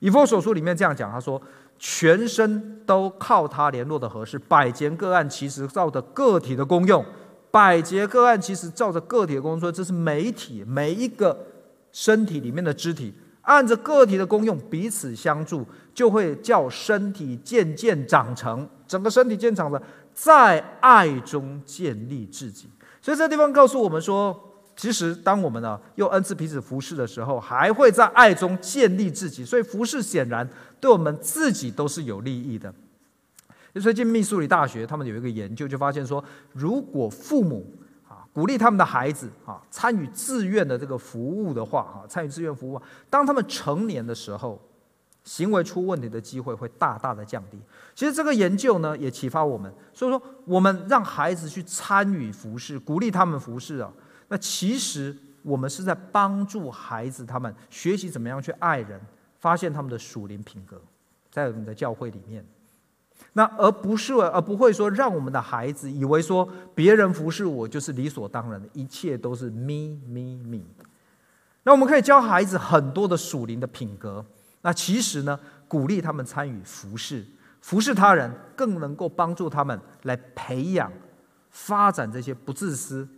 [0.00, 1.40] 以弗所书里面这样讲，他说
[1.78, 7.02] ：“全身都靠他联络的合适，百节各按其实照着个体的功用，
[7.50, 11.46] 百节各按其实照着个体的功用，说这是每体每一个
[11.90, 13.14] 身体里面的肢体，
[13.46, 19.82] 按着个体的功用彼此相助，就会叫身体渐渐长成，整个身体渐长的，
[20.12, 22.68] 在爱中建立自己。
[23.00, 24.38] 所以这地方告诉我们说。”
[24.78, 29.42] 其实，当我们呢用恩赐彼此服侍的时候，还会在爱中建立自己。
[29.42, 30.46] 所以，服侍显然
[30.78, 32.70] 对我们自己都是有利益的。
[33.80, 36.22] 最近密苏里大学他们有一个研究，就发现说，
[36.52, 37.72] 如果父母
[38.36, 42.78] 鼓励他们的孩子啊参与自愿的这个服务的话，啊参与志愿服务，
[43.08, 44.60] 当他们成年的时候，
[45.24, 47.58] 行为出问题的机会会大大的降低。
[47.94, 53.90] 其实这个研究呢也启发我们，所以说我们让孩子去参与服侍，鼓励他们服侍啊。
[54.28, 59.00] 那其实我们是在帮助孩子他们学习怎么样去爱人，
[59.38, 60.78] 发现他们的属灵品格，
[61.30, 62.44] 在我们的教会里面。
[63.32, 70.62] 那而不是而不会说让我们的孩子以为说别人服侍我就是理所当然的，一切都是 me me me。
[71.64, 74.24] 那我们可以教孩子很多的属灵的品格。
[74.62, 75.38] 那其实呢，
[75.68, 77.24] 鼓励他们参与服侍，
[77.60, 80.92] 服侍他人，更能够帮助他们来培养、
[81.50, 83.08] 发展这些不自私。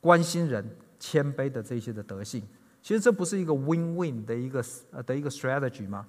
[0.00, 0.64] 关心人、
[0.98, 2.42] 谦卑的这些的德性，
[2.80, 6.06] 其实这不是一个 win-win 的一个呃的一个 strategy 吗？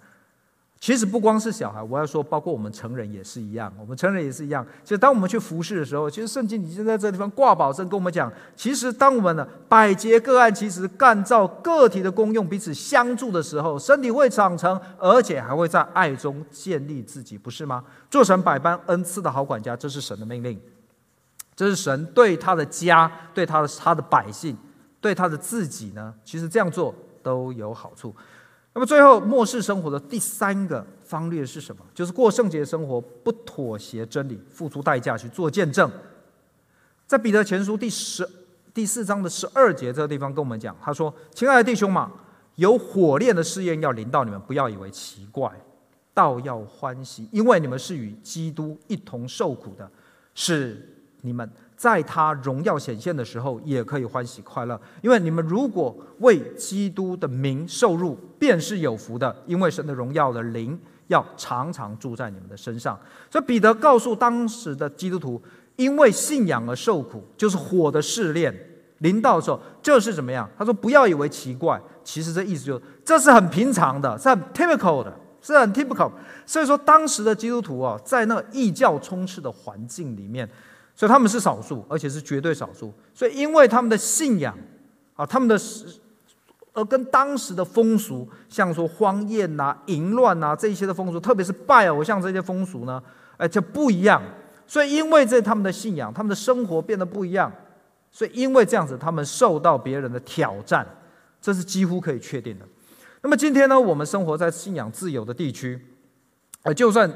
[0.81, 3.71] 其实不光是小孩，我要说，包括我们成人也是一样。
[3.79, 4.65] 我们成人也是一样。
[4.83, 17.83] 其实当我们去服侍的时候，其实圣经已经在这地方挂保证跟我们讲，其实当我们呢百节各案其实，干造个体的功用，彼此相助的时候，身体会长成，而且还会在爱中建立自己，不是吗？
[18.09, 20.59] 做成百般恩赐的好管家，这是神的命令。
[21.55, 24.57] 这是神对他的家、对他的他的百姓、
[24.99, 28.15] 对他的自己呢，其实这样做都有好处。
[28.73, 31.81] 那么最后末世生活的第三个方略是什么？
[31.93, 35.91] 就是过圣洁生活，不妥协真理，付出代价去做见证。
[37.05, 38.27] 在彼得前书第十
[38.73, 42.07] 第四章的十二节这个地方跟我们讲，他说：“亲爱的弟兄们，
[42.55, 45.51] 有火炼的试验要临到你们，不要以为奇怪，
[46.13, 49.91] 倒要欢喜，因为你们是与基督一同受苦的，
[50.33, 50.87] 是。”
[51.23, 51.47] 你们
[51.81, 62.95] 在他荣耀显现的时候，也可以欢喜快乐，因为你们如果为基督的名受辱，便是有福的，因为神的荣耀的灵要常常住在你们的身上。
[63.31, 65.41] 所以彼得告诉当时的基督徒，
[65.75, 68.55] 因为信仰而受苦，就是火的试炼
[68.99, 70.47] 临到的时候，这是怎么样？
[70.55, 75.11] 他说不要以为奇怪，其实这意思就是这是很平常的，是很 typical 的，
[75.41, 76.11] 是很 typical。
[76.45, 80.47] 所以说当时的基督徒啊，在那异教充斥的环境里面。
[80.95, 82.93] 所以他们是少数，而且是绝对少数。
[83.13, 84.57] 所以因为他们的信仰
[85.15, 85.59] 啊，他们的
[86.73, 93.01] 而跟当时的风俗，像说荒宴呐、淫乱呐这些的风俗，特别是拜偶像这些风俗呢，
[93.37, 94.21] 哎，就不一样。
[94.65, 97.51] 所以因为这他们的信仰，他们的生活变得不一样，
[98.09, 100.87] 所以因为这样子，他们受到别人的挑战，
[101.41, 102.65] 这是几乎可以确定的。
[103.21, 105.79] 那么今天呢，我们生活在信仰自由的地区，
[106.63, 107.11] 呃，就算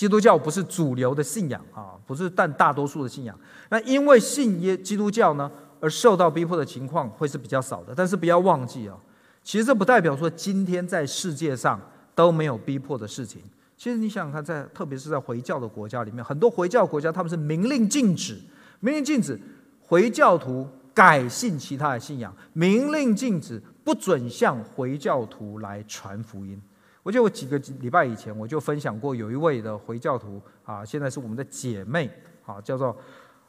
[0.00, 3.38] 基督教不是主流的信仰啊，不是但大多数的信仰，
[3.68, 5.50] 那因为信耶基督教呢。
[5.78, 8.96] 而受到逼迫的情况会是比较少的，但是不要忘记啊，
[9.42, 11.78] 其实这不代表说今天在世界上
[12.14, 13.42] 都没有逼迫的事情。
[13.76, 18.38] 其实你想想看，在特别是在回教的国家里面，很多回教国家他们是明令禁止，
[18.80, 19.38] 明令禁止
[19.82, 26.60] 回教徒改信其他的信仰，明令禁止不准向回教徒来传福音。
[27.02, 32.10] 我就几个礼拜以前我就分享过，有一位的回教徒啊，现在是我们的姐妹
[32.44, 32.96] 啊，叫做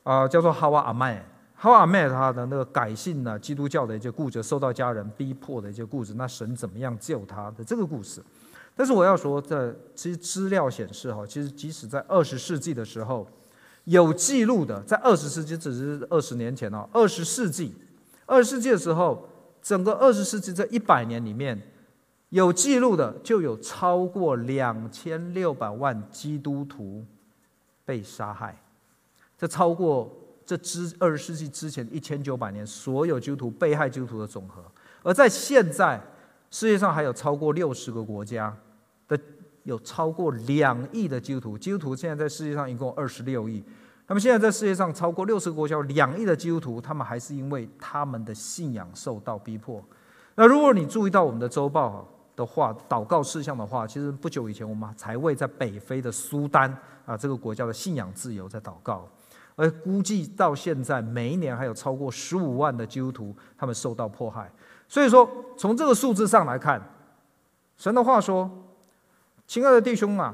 [0.03, 1.25] 啊叫做哈瓦阿麦。
[1.53, 8.19] 哈瓦阿麦他的那个改信呢，基督教的一些故事，受到家人逼迫的一些故事，那神怎么样救他的这个故事？
[8.75, 13.27] 但是我要说，这其实资料显示哈，其实即使在二十世纪的时候
[13.83, 17.75] 有记录的，在二十世纪只是二十年前哦，二十世纪，
[18.25, 19.29] 二十世纪的时候，
[19.61, 21.61] 整个二十世纪这一百年里面
[22.31, 27.05] 有记录的就有超过两千六百万基督徒
[27.85, 28.61] 被杀害，
[29.37, 30.17] 这超过。
[30.43, 34.61] 这之二十世纪之前一千九百年，所有基督徒被害基督徒的总和。
[35.01, 36.01] 而在现在，
[36.49, 38.53] 世界上还有超过六十个国家
[39.07, 39.17] 的
[39.63, 41.57] 有超过两亿的基督徒。
[41.57, 43.63] 基督徒现在在世界上一共二十六亿。
[44.07, 49.81] 那么现在在世界上超过六十个国家有两亿的基督徒，他们还是因为他们的信仰受到逼迫。
[50.35, 52.05] 那如果你注意到我们的周报
[52.41, 56.75] 的话，祷告事项的话，其实不久以前我们才为在北非的苏丹
[57.05, 59.07] 啊这个国家的信仰自由在祷告。
[59.55, 64.51] 而估计到现在，每一年还有超过十五万的基督徒他们受到迫害。
[64.87, 66.81] 所以说，从这个数字上来看，
[67.77, 68.49] 神的话说
[69.45, 70.33] ：“亲爱的弟兄啊，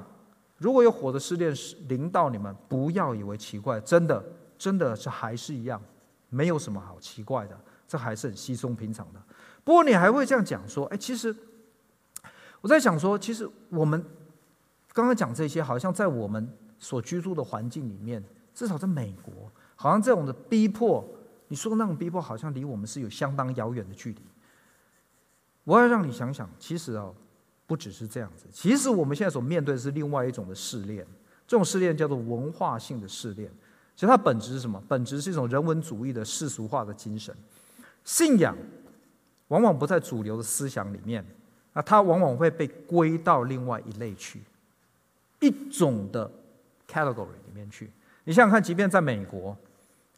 [0.57, 1.53] 如果有火的试炼
[1.89, 4.23] 临到你们，不要以为奇怪，真的，
[4.57, 5.81] 真的是还是一样，
[6.29, 9.19] 没有什么好奇怪的，这还是很稀松平常的。
[9.63, 11.35] 不过你还会这样讲说：哎，其实
[12.67, 14.03] 我在想说，其实我们
[14.91, 16.45] 刚刚讲这些，好像在我们
[16.77, 18.21] 所居住的环境里面。”
[18.53, 19.31] 至少在美国，
[19.75, 21.07] 好像这种的逼迫，
[21.47, 24.21] 你说的那种逼迫，好像离我们是有相当遥远的距离。
[25.63, 27.13] 我要让你想想，其实哦，
[27.67, 31.05] 不只是这样子，其实我们现在所面对的是另外一种的试炼，
[31.47, 33.47] 这种试炼叫做文化性的试炼。
[33.95, 34.83] 其实它本质是什么？
[34.87, 37.31] 本质是一种人文主义的世俗化的精神。
[38.03, 38.57] 信仰
[39.49, 41.23] 往往不在主流的思想里面，
[41.77, 44.41] 那它往往会被归到另外一类去，
[45.39, 46.27] 一种的
[46.89, 47.87] category 里面去。
[48.23, 49.55] 你想想看，即便在美国，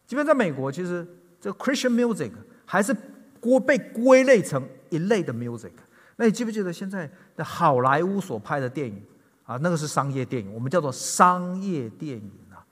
[0.07, 1.05] 即便在美国，其实
[1.37, 2.31] 这个 Christian music
[2.65, 2.95] 还是
[3.41, 5.73] 归被归类成一类的 music。
[6.15, 9.03] 那你记不记得现在的好莱坞所拍的电影
[9.43, 9.57] 啊？
[9.57, 12.63] 那个是商业电影，我们叫做商业电影啊。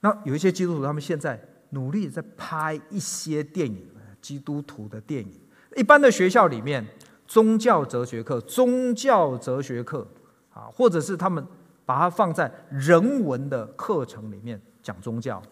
[0.00, 1.38] 那有一些基督徒，他们现在
[1.68, 3.86] 努力在拍一些电影，
[4.22, 5.38] 基督徒的电影。
[5.76, 6.82] 一般的学校里面，
[7.30, 10.04] 宗教哲学课、宗教哲学课
[10.52, 11.46] 啊，或者是他们。
[11.86, 15.42] 把它放在人文的课程里面讲宗教，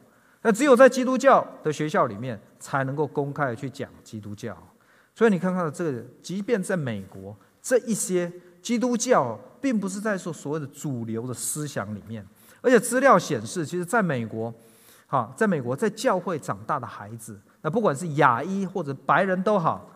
[0.43, 4.57] 那只有在基督教的学校里面才能够公开的去讲基督教。
[5.16, 12.24] 所以你看看这个，即便在美国，这一些基督教并不是在说所谓的主流的思想里面，
[12.61, 14.55] 而且资料显示，其实在美国，
[15.09, 19.91] 哈，在美国在教会长大的孩子，那不管是亚裔或者白人都好。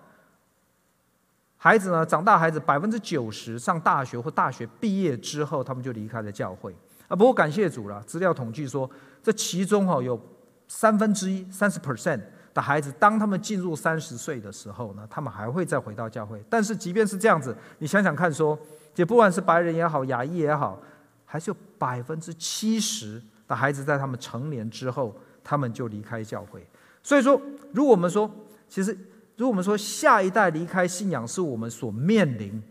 [1.64, 6.74] 孩子呢，长大孩子百分之九十上大学或大学毕业之后，他们就离开了教会
[7.06, 7.14] 啊。
[7.14, 8.90] 不过感谢主了，资料统计说，
[9.22, 10.20] 这其中哈有
[10.66, 12.20] 三分之一三十 percent
[12.52, 16.44] 的孩子，当他们进入三十岁的时候呢，他们还会再回到教会。
[16.50, 18.58] 但是即便是这样子，你想想看，说，
[18.96, 20.82] 也不管是白人也好，亚裔也好，
[21.24, 26.66] 还是有百分之七十的孩子在他们成年之后，他们就离开教会。
[27.04, 27.40] 所以说，
[27.72, 28.28] 如果我们说，
[28.68, 28.98] 其实。
[29.42, 32.62] 如果我们说下一代离开信仰是我们所面临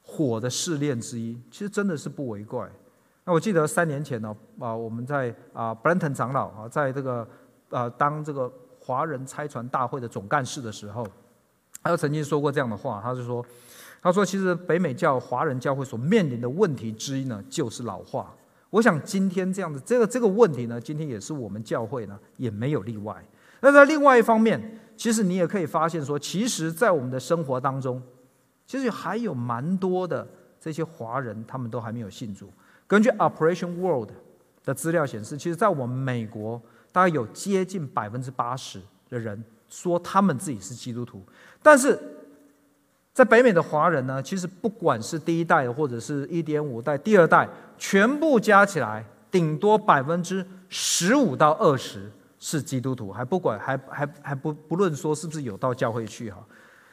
[0.00, 2.66] 火的试炼之一，其实真的是不为怪。
[3.26, 7.28] 那我记得三年前呢，啊，我们在啊，Brenton 长老啊，在这个
[7.68, 8.50] 啊当这个
[8.80, 11.06] 华人拆船大会的总干事的时候，
[11.82, 13.44] 他就曾经说过这样的话，他就说，
[14.00, 18.34] 他说其实北美教华人教会所面临的问题之一呢，就是老化。
[18.70, 23.22] 我想今天这样的，这个这个问题呢，今天也是我们教会呢，也没有例外。
[23.60, 28.02] 那在另外一方面，其实你也可以发现说，其实，在我们的生活当中，
[28.66, 30.26] 其实还有蛮多的
[30.60, 32.50] 这些华人，他们都还没有信主。
[32.86, 34.10] 根据 Operation World
[34.64, 41.22] 的资料显示，其实，在我们美国，大概有接近百分之八十的人说他们自己是基督徒，
[41.62, 41.98] 但是
[43.12, 56.38] 在北美的华人呢，其实不管是第一代或者是一点五代、第二代，全部加起来，顶多百分之十五到二十是基督徒，还不管还还还不不论说是不是有到教会去哈。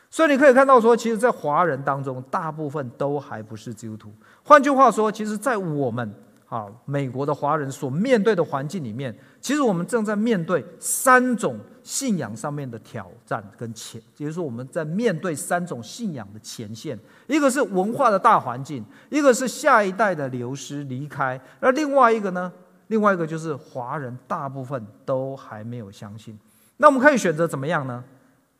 [0.10, 4.14] 所以你可以看到说，其实，在华人当中，大部分都还不是基督徒。
[4.44, 6.14] 换句话说，其实，在我们
[6.48, 22.54] 啊美国的华人所面对的环境里面，其实我们正在面对三种信仰上面的挑战跟前，也就是说，我们在面对三种信仰的前线：一个是文化的大环境，一个是下一代的流失离开，而另外一个呢，
[22.94, 26.38] 另外一个就是华人大部分都还没有相信。
[26.78, 28.04] 那我们可以选择怎么样呢？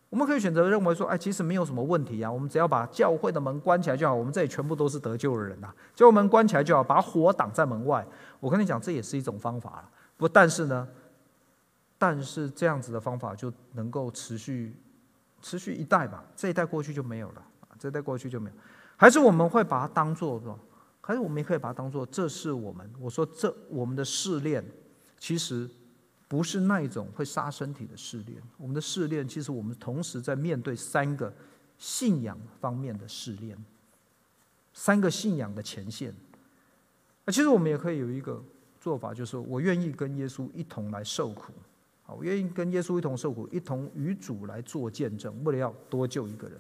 [0.10, 8.04] 我们可以选择认为说，哎，其实没有什么问题啊，我们只要把教会的门关起来就好，我们这里全部都是得救的人呐，教会门关起来就好，把火挡在门外。
[8.40, 9.88] 我跟你讲，这也是一种方法。
[10.18, 10.88] 不，但是呢，
[12.00, 14.76] 但是这样子的方法就能够持续
[15.44, 17.44] 持续一代吧，这一代过去就没有了，
[17.78, 18.56] 这一代过去就没有。
[18.98, 20.42] 还是我们会把它当做，
[21.06, 24.66] 还是我们也可以把它当做，这是我们，我说这我们的试炼，
[25.20, 25.70] 其实。
[26.26, 31.32] 不是那一种会杀身体的试炼，我们的试炼其实我们同时在面对三个
[31.78, 33.56] 信仰方面的试炼，
[34.74, 36.12] 三个信仰的前线。
[37.24, 38.44] 那其实我们也可以有一个
[38.82, 41.54] 做法，就是我愿意跟耶稣一同来受苦，
[42.02, 46.60] 好，我愿意跟耶稣一同受苦，一同与主来做见证，为了要多救一个人，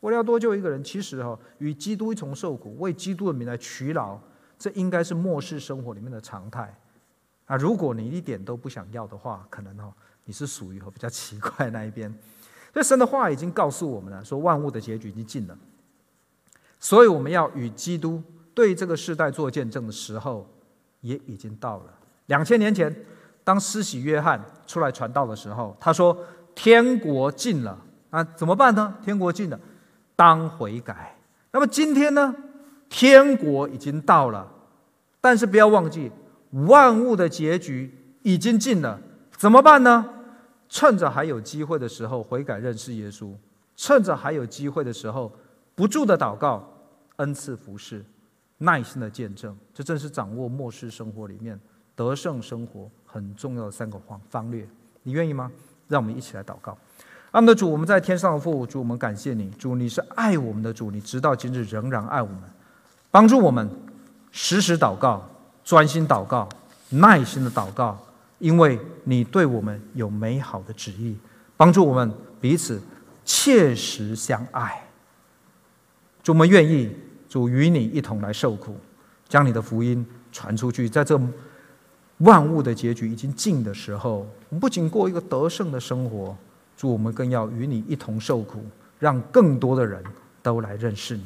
[0.00, 4.18] 为了要多救一个人，其实哈，与基督一同受苦，为基督的名来劬劳，
[4.58, 6.72] 这应该是末世生活里面的常态。
[7.46, 9.92] 啊，如果你一点都不想要的话，可能哦，
[10.24, 12.12] 你是属于和比较奇怪那一边。
[12.72, 15.58] 所以神的话已经告诉我们了，说万物的结局已经尽了，
[16.78, 18.22] 所以我们要与基督
[18.54, 20.48] 对这个世代做见证的时候
[21.00, 21.84] 也已经到了。
[22.26, 22.94] 两千年前，
[23.42, 26.16] 当施洗约翰出来传道的时候，他说
[26.54, 27.76] ：“天国尽了
[28.10, 28.94] 啊，怎么办呢？
[29.02, 29.58] 天国尽了，
[30.18, 31.16] 当悔改。”
[31.54, 32.34] 那么今天呢，
[32.88, 34.52] 天国已经到了，
[35.20, 36.10] 但是不要忘记。
[36.50, 38.98] 万物的结局已经近了，
[39.36, 40.08] 怎么办呢？
[40.68, 43.32] 趁着还有机会的时候悔改认识耶稣，
[43.76, 45.30] 趁着还有机会的时候
[45.74, 46.66] 不住的祷告、
[47.16, 48.04] 恩赐服侍、
[48.58, 51.58] 耐心的见证，这正是掌握末世生活里面
[51.94, 54.66] 得胜生活很重要的三个方方略。
[55.02, 55.52] 你愿意吗？
[55.86, 56.76] 让我们一起来祷告。
[57.30, 62.42] 阿们的主，我们在天上的父，主，我们感谢你，主，你是爱我们的主，你直到今日仍然爱我们，
[63.10, 63.68] 帮助我们
[64.30, 65.28] 时时祷告。
[65.64, 66.48] 专心祷告，
[66.88, 67.98] 耐心的祷告，
[68.38, 71.14] 因为你对我们有美好的旨意，
[71.58, 72.10] 帮助我们
[72.40, 72.80] 彼此
[73.22, 74.82] 切实相爱。
[76.22, 76.90] 主，我们愿意
[77.28, 78.74] 主与你一同来受苦，
[79.28, 80.88] 将你的福音传出去。
[80.88, 81.20] 在这
[82.20, 86.34] 万物的结局已经近的时候，我们不仅过一个得胜的生活，
[86.78, 88.64] 主，我们更要与你一同受苦，
[89.00, 90.00] 让更多的人
[90.42, 91.24] 都来认识你，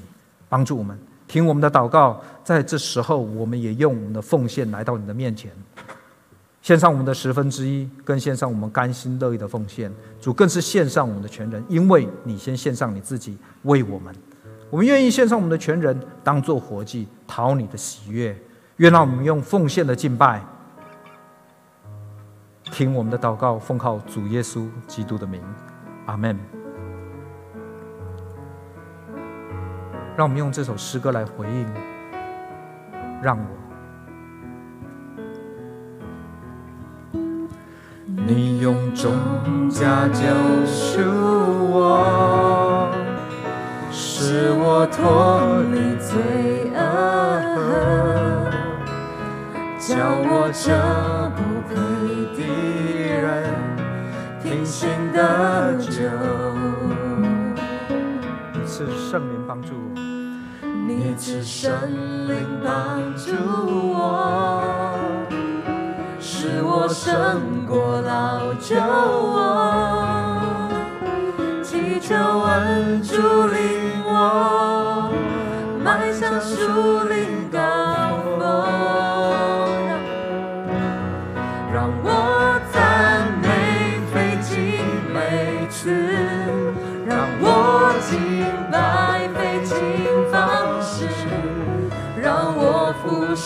[0.49, 0.99] 帮助我们。
[1.29, 5.53] 听我们的祷告，在这时候，我们也用我们的奉献来到你的面前，
[6.63, 9.93] 献上我们的十分之一，更献上我们甘心乐意的奉献。
[10.21, 14.15] 主更是献上我们的全人，因为你先献上你自己为我们，
[14.71, 18.35] 我们愿意献上我们的全人，当做活祭，讨你的喜悦。
[18.79, 20.43] 愿让我们用奉献的敬拜，
[22.73, 25.43] 听我们的祷告，奉靠主耶稣基督的名，
[26.07, 26.35] 阿门。
[30.17, 31.67] 让我们用这首诗歌来回应，
[33.23, 33.45] 让我。
[38.07, 39.13] 你用重
[39.69, 40.25] 价救
[40.65, 41.03] 赎
[41.71, 42.91] 我，
[43.91, 46.81] 使我脱离罪恶，
[49.79, 50.73] 叫我这
[52.37, 52.43] 的
[53.21, 53.45] 人
[54.43, 55.93] 平心得救。
[58.67, 60.01] 是圣灵帮助我。
[60.85, 61.71] 你赐圣
[62.27, 62.35] 灵
[62.65, 63.31] 帮助
[63.93, 64.63] 我，
[66.19, 69.39] 使我胜过老旧我，
[71.63, 75.11] 祈求恩主领我，
[75.85, 77.02] 迈向属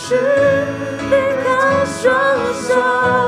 [0.09, 0.15] 是
[1.03, 3.26] 你的双手，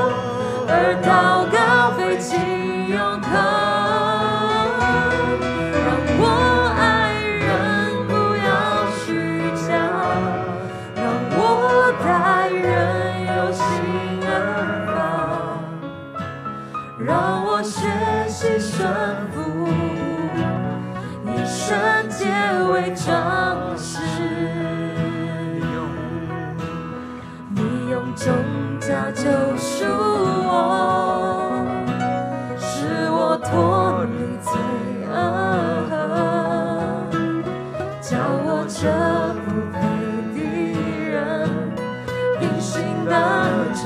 [28.89, 29.21] 价救
[29.55, 31.61] 赎我，
[32.57, 34.51] 使我脱离罪
[35.05, 35.13] 恶，
[38.01, 38.81] 叫我这
[39.45, 39.47] 不
[39.77, 39.77] 配
[40.33, 40.41] 的
[41.07, 41.13] 人
[42.41, 43.13] 因信得
[43.75, 43.79] 救。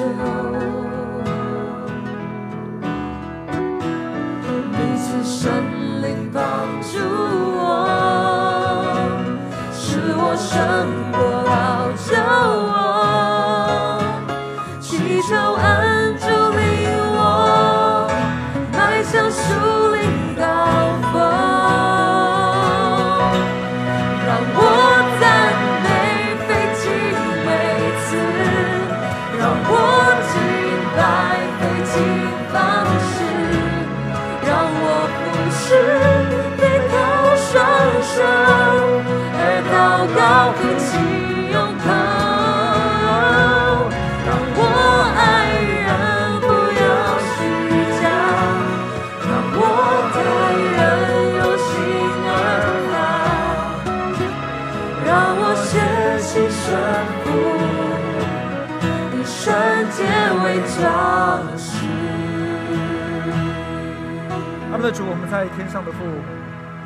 [64.84, 66.04] 阿们的主，我们在天上的父，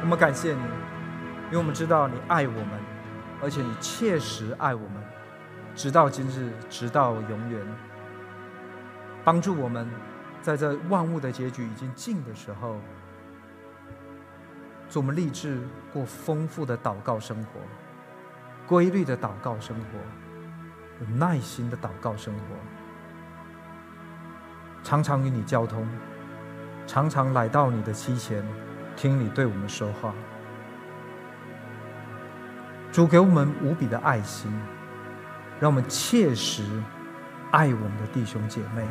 [0.02, 0.61] 我们感谢你，
[1.45, 2.80] 因为我们知道你爱我们，
[3.41, 5.03] 而且你切实爱我们，
[5.74, 7.60] 直到今日，直到永远。
[9.24, 9.90] 帮助我们，
[10.44, 12.76] 在这万物的结局已经近的时候，
[14.88, 15.60] 做我们立志
[15.91, 17.60] 过丰富的祷告生活，
[18.68, 19.98] 规律的祷告生活，
[20.99, 22.41] 有耐心的祷告生活，
[24.84, 25.88] 常常与你交通。
[26.88, 28.41] 常常来到你的膝前，
[28.95, 30.14] 听你对我们说话。
[32.93, 34.49] 主给我们无比的爱心，
[35.59, 36.64] 让我们切实
[37.51, 38.88] 爱我们的弟兄姐妹，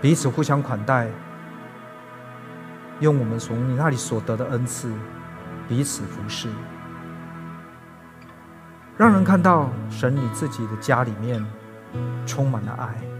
[0.00, 1.08] 彼此互相款待，
[3.00, 4.90] 用我们从你那里所得的恩赐
[5.68, 6.48] 彼此服侍，
[8.96, 11.44] 让人看到神你自己的家里面
[12.26, 13.11] 充满了爱。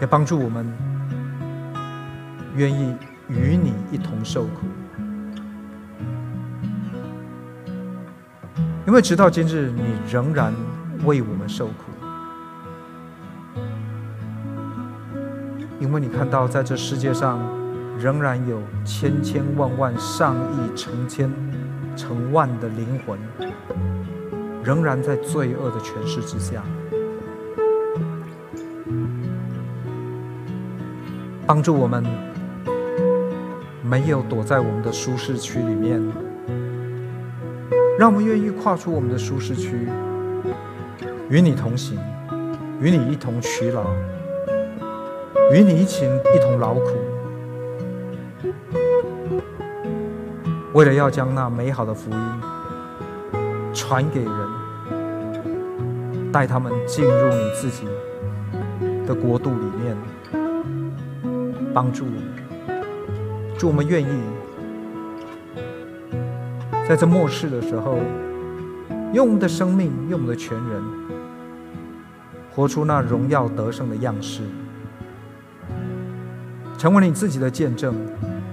[0.00, 0.66] 也帮助我们
[2.56, 2.94] 愿意
[3.28, 4.66] 与你一同受苦，
[8.86, 10.52] 因为直到今日，你仍然
[11.04, 11.74] 为我们受苦。
[15.78, 17.38] 因为你看到，在这世界上，
[17.98, 21.30] 仍然有千千万万、上亿、成千、
[21.96, 23.18] 成万的灵魂，
[24.62, 26.62] 仍然在罪恶的权势之下。
[31.50, 32.06] 帮助我们
[33.82, 36.00] 没有躲在我们的舒适区里面，
[37.98, 39.88] 让我们愿意跨出我们的舒适区，
[41.28, 41.98] 与你同行，
[42.80, 43.82] 与你一同劬劳，
[45.50, 46.82] 与你一起一同劳苦，
[50.72, 52.16] 为了要将那美好的福音
[53.74, 54.32] 传给人，
[56.30, 57.88] 带他们进入你自己
[59.04, 59.96] 的国度里面。
[61.72, 62.12] 帮助我，
[63.56, 64.06] 祝我们愿意
[66.88, 67.98] 在这末世的时候，
[69.12, 70.82] 用我们的生命，用我们的全人，
[72.52, 74.42] 活出那荣耀得胜的样式，
[76.76, 77.94] 成为你自己的见证，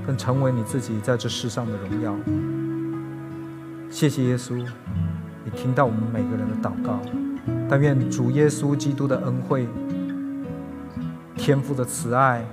[0.06, 2.15] 更成为你自己在这世上的荣耀。
[3.89, 4.53] 谢谢耶稣，
[5.44, 6.99] 你听到我们每个人的祷告，
[7.68, 9.68] 但愿主耶稣基督的恩惠、
[11.35, 12.45] 天父的慈爱。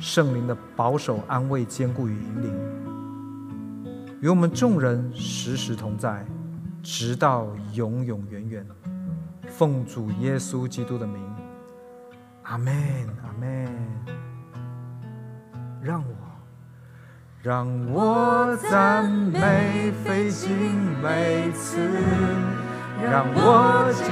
[0.00, 2.54] 圣灵的保守、安慰、坚固与引领，
[4.20, 6.24] 与我们众人时时同在，
[6.82, 8.66] 直到永永远远。
[9.48, 11.20] 奉主耶稣基督的名，
[12.42, 12.74] 阿门，
[13.22, 13.68] 阿门。
[15.82, 16.14] 让我，
[17.42, 20.50] 让我赞美费尽
[21.02, 21.78] 每次，
[23.02, 24.06] 让我敬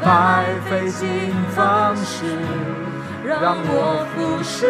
[0.00, 2.87] 拜费尽方式。
[3.28, 4.64] 让我俯视，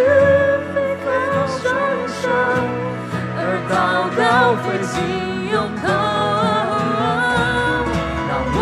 [0.74, 1.06] 背靠
[1.46, 1.62] 双
[2.08, 2.26] 手，
[3.38, 3.40] 而
[3.70, 3.72] 祷
[4.18, 4.20] 告
[4.64, 4.90] 奋起
[5.52, 5.86] 拥抱。
[8.26, 8.60] 让我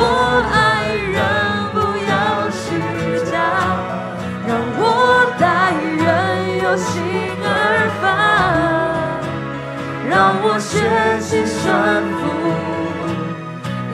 [0.52, 0.54] 爱
[0.92, 1.16] 人
[1.72, 2.12] 不要
[2.52, 2.60] 虚
[3.24, 3.32] 假，
[4.46, 4.84] 让我
[5.38, 6.04] 待人
[6.62, 6.92] 有心
[7.42, 7.48] 而
[8.02, 8.04] 发，
[10.10, 10.76] 让我学
[11.20, 11.64] 习顺
[12.20, 12.22] 服，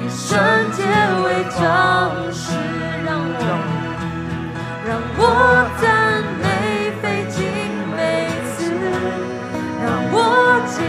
[0.02, 0.28] 以圣
[0.72, 0.82] 洁
[1.24, 1.26] 为
[5.24, 7.44] 我赞美飞机
[7.94, 8.74] 每次
[9.80, 10.16] 让我
[10.66, 10.82] 敬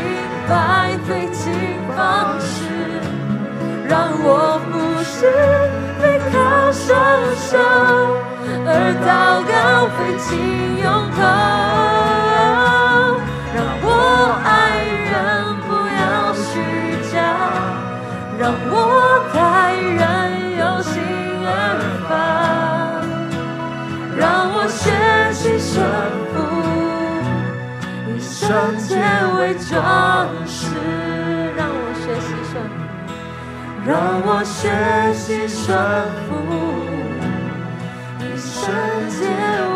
[0.49, 1.53] 拜最轻
[1.95, 2.65] 方式
[3.87, 5.29] 让我俯视
[6.01, 6.89] 每靠双
[7.35, 7.59] 手
[8.65, 8.69] 而
[9.05, 11.72] 祷告飞机永恒。
[28.53, 28.93] 圣洁
[29.35, 30.69] 为装饰，
[31.57, 32.85] 让我学习顺服，
[33.83, 34.69] 让我学
[35.15, 35.65] 习顺
[36.27, 36.29] 服。
[38.37, 38.45] 圣
[39.09, 39.25] 洁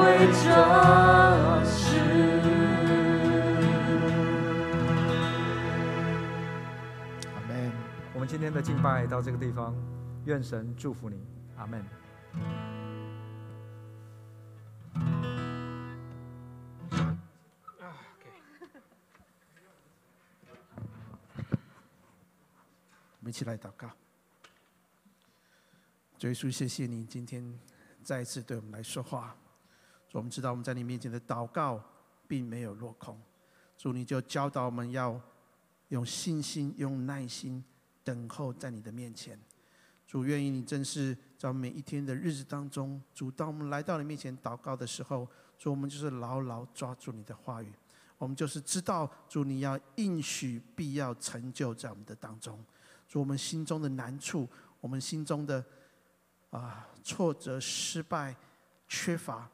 [0.03, 0.05] 为
[0.43, 0.45] 装
[1.65, 1.75] 饰。
[7.33, 7.49] 阿门。
[8.13, 9.73] 我们今天的敬拜到这个地方，
[10.25, 11.19] 愿神祝福你。
[11.57, 11.83] 阿门。
[23.27, 23.89] 们一起来祷告。
[26.17, 27.59] 主耶稣，谢谢你今天。
[28.01, 29.35] 再一次对我们来说话，
[30.07, 31.83] 主，我们知道我们在你面前的祷告
[32.25, 33.19] 并没有落空。
[33.77, 35.19] 主，你就教导我们要
[35.89, 37.61] 用信心、用耐心
[38.05, 39.37] 等候在你的面前。
[40.07, 45.27] 主，愿意你正是在每一天的日子当中，主，当我们来到你面前祷告的时候，
[45.57, 47.69] 主，我们就是牢牢抓住你的话语，
[48.17, 52.57] 我们就是知道主你要应许必要成就在我们的当中。
[53.07, 54.47] 主，我们心中的难处，
[54.81, 55.63] 我们心中的。
[56.49, 58.33] 啊，挫折、失败、
[58.87, 59.51] 缺乏，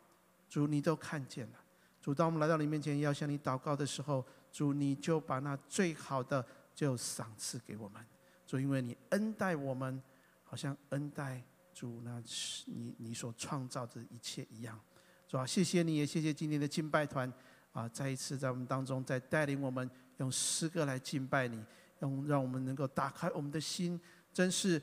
[0.47, 1.57] 主你都看见了。
[1.99, 7.99] 主，当我们来到你面前要向你祷告的时候，主你就把那最好的就赏赐给我们。
[8.45, 10.01] 主，因为你恩待我们，
[10.43, 11.43] 好像恩待
[11.73, 12.21] 主那
[12.67, 14.80] 你你所创造的一切一样。
[15.27, 17.31] 主啊，谢谢你也谢谢今天的敬拜团
[17.71, 21.65] 啊，再一次在我们当中再带领我们用诗歌来敬拜你，
[22.03, 23.99] 让让我们能够打开我们的心，
[24.34, 24.81] 真是。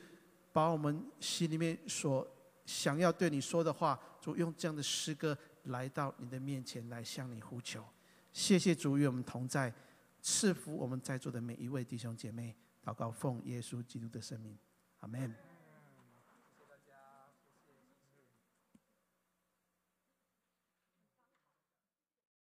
[0.52, 2.26] 把我们心里面所
[2.66, 7.84] 想要对你说的话，主用这样的诗歌来到你的面前来向你呼求。
[8.32, 9.72] 谢谢主与我们同在，
[10.20, 12.56] 赐福我们在座的每一位弟兄姐妹。
[12.84, 14.58] 祷告奉耶稣基督的圣名，
[14.98, 15.49] 阿门。